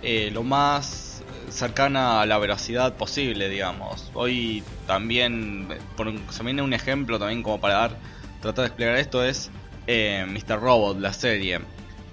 eh, 0.03 0.31
lo 0.33 0.43
más 0.43 1.23
cercana 1.51 2.21
a 2.21 2.27
la 2.27 2.39
veracidad 2.39 2.95
posible, 2.95 3.49
digamos. 3.49 4.11
Hoy 4.15 4.63
también, 4.87 5.69
por, 5.97 6.13
se 6.31 6.43
viene 6.43 6.63
un 6.63 6.73
ejemplo 6.73 7.19
también 7.19 7.43
como 7.43 7.61
para 7.61 7.75
dar, 7.75 7.99
tratar 8.41 8.65
de 8.65 8.67
explicar 8.69 8.97
esto, 8.97 9.25
es 9.25 9.51
eh, 9.87 10.27
Mr. 10.29 10.61
Robot, 10.61 10.99
la 10.99 11.13
serie, 11.13 11.61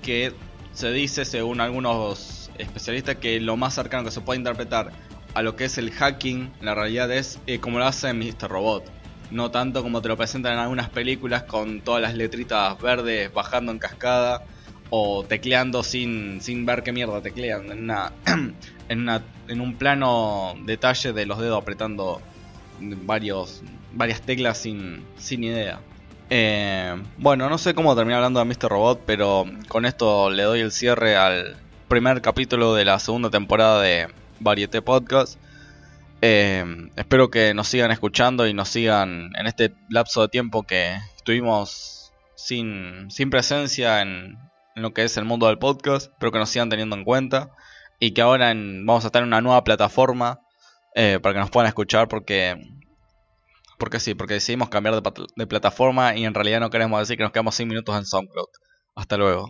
que 0.01 0.33
se 0.73 0.91
dice, 0.91 1.25
según 1.25 1.61
algunos 1.61 2.51
especialistas, 2.57 3.15
que 3.17 3.39
lo 3.39 3.57
más 3.57 3.73
cercano 3.73 4.03
que 4.03 4.11
se 4.11 4.21
puede 4.21 4.39
interpretar 4.39 4.91
a 5.33 5.41
lo 5.41 5.55
que 5.55 5.65
es 5.65 5.77
el 5.77 5.91
hacking, 5.91 6.51
la 6.61 6.75
realidad 6.75 7.11
es 7.11 7.39
eh, 7.47 7.59
como 7.59 7.79
lo 7.79 7.85
hace 7.85 8.13
Mr. 8.13 8.49
Robot. 8.49 8.85
No 9.31 9.51
tanto 9.51 9.81
como 9.81 10.01
te 10.01 10.09
lo 10.09 10.17
presentan 10.17 10.53
en 10.53 10.59
algunas 10.59 10.89
películas 10.89 11.43
con 11.43 11.81
todas 11.81 12.01
las 12.01 12.13
letritas 12.13 12.79
verdes 12.79 13.33
bajando 13.33 13.71
en 13.71 13.79
cascada 13.79 14.43
o 14.89 15.23
tecleando 15.23 15.81
sin, 15.81 16.39
sin 16.39 16.65
ver 16.67 16.83
qué 16.83 16.91
mierda 16.91 17.21
teclean. 17.21 17.71
En, 17.71 17.83
una, 17.83 18.11
en, 18.89 18.99
una, 18.99 19.23
en 19.47 19.61
un 19.61 19.75
plano 19.75 20.53
detalle 20.65 21.13
de 21.13 21.25
los 21.25 21.39
dedos 21.39 21.61
apretando 21.61 22.21
varios, 22.79 23.63
varias 23.91 24.21
teclas 24.21 24.59
sin, 24.59 25.03
sin 25.17 25.43
idea. 25.43 25.79
Eh, 26.29 26.95
bueno, 27.17 27.49
no 27.49 27.57
sé 27.57 27.73
cómo 27.73 27.95
terminar 27.95 28.17
hablando 28.17 28.39
de 28.39 28.45
Mr. 28.45 28.69
Robot, 28.69 29.01
pero 29.05 29.45
con 29.67 29.85
esto 29.85 30.29
le 30.29 30.43
doy 30.43 30.59
el 30.59 30.71
cierre 30.71 31.15
al 31.15 31.57
primer 31.87 32.21
capítulo 32.21 32.75
de 32.75 32.85
la 32.85 32.99
segunda 32.99 33.29
temporada 33.29 33.81
de 33.81 34.07
Varieté 34.43 34.81
Podcast. 34.81 35.39
Eh, 36.21 36.63
espero 36.95 37.29
que 37.29 37.53
nos 37.53 37.67
sigan 37.67 37.91
escuchando 37.91 38.47
y 38.47 38.53
nos 38.53 38.69
sigan 38.69 39.31
en 39.37 39.47
este 39.47 39.73
lapso 39.89 40.21
de 40.21 40.29
tiempo 40.29 40.63
que 40.63 40.95
estuvimos 41.17 42.13
sin, 42.35 43.09
sin 43.11 43.29
presencia 43.29 44.01
en, 44.01 44.37
lo 44.75 44.93
que 44.93 45.03
es 45.03 45.17
el 45.17 45.25
mundo 45.25 45.47
del 45.47 45.59
podcast. 45.59 46.11
Espero 46.11 46.31
que 46.31 46.39
nos 46.39 46.49
sigan 46.49 46.69
teniendo 46.69 46.95
en 46.95 47.03
cuenta 47.03 47.51
y 47.99 48.11
que 48.11 48.21
ahora 48.21 48.53
vamos 48.53 49.03
a 49.03 49.07
estar 49.07 49.21
en 49.21 49.27
una 49.27 49.41
nueva 49.41 49.63
plataforma 49.63 50.39
eh, 50.95 51.19
para 51.21 51.33
que 51.33 51.39
nos 51.39 51.49
puedan 51.49 51.67
escuchar 51.67 52.07
porque 52.07 52.57
porque 53.83 53.99
sí, 53.99 54.13
porque 54.15 54.35
decidimos 54.35 54.69
cambiar 54.69 55.01
de, 55.01 55.47
plataforma 55.47 56.15
y 56.15 56.23
en 56.23 56.33
realidad 56.33 56.61
no 56.61 56.69
queremos 56.69 57.01
decir 57.01 57.17
que 57.17 57.23
nos 57.23 57.33
quedamos 57.33 57.55
5 57.55 57.67
minutos 57.67 57.97
en 57.97 58.05
SoundCloud. 58.05 58.47
Hasta 58.95 59.17
luego. 59.17 59.41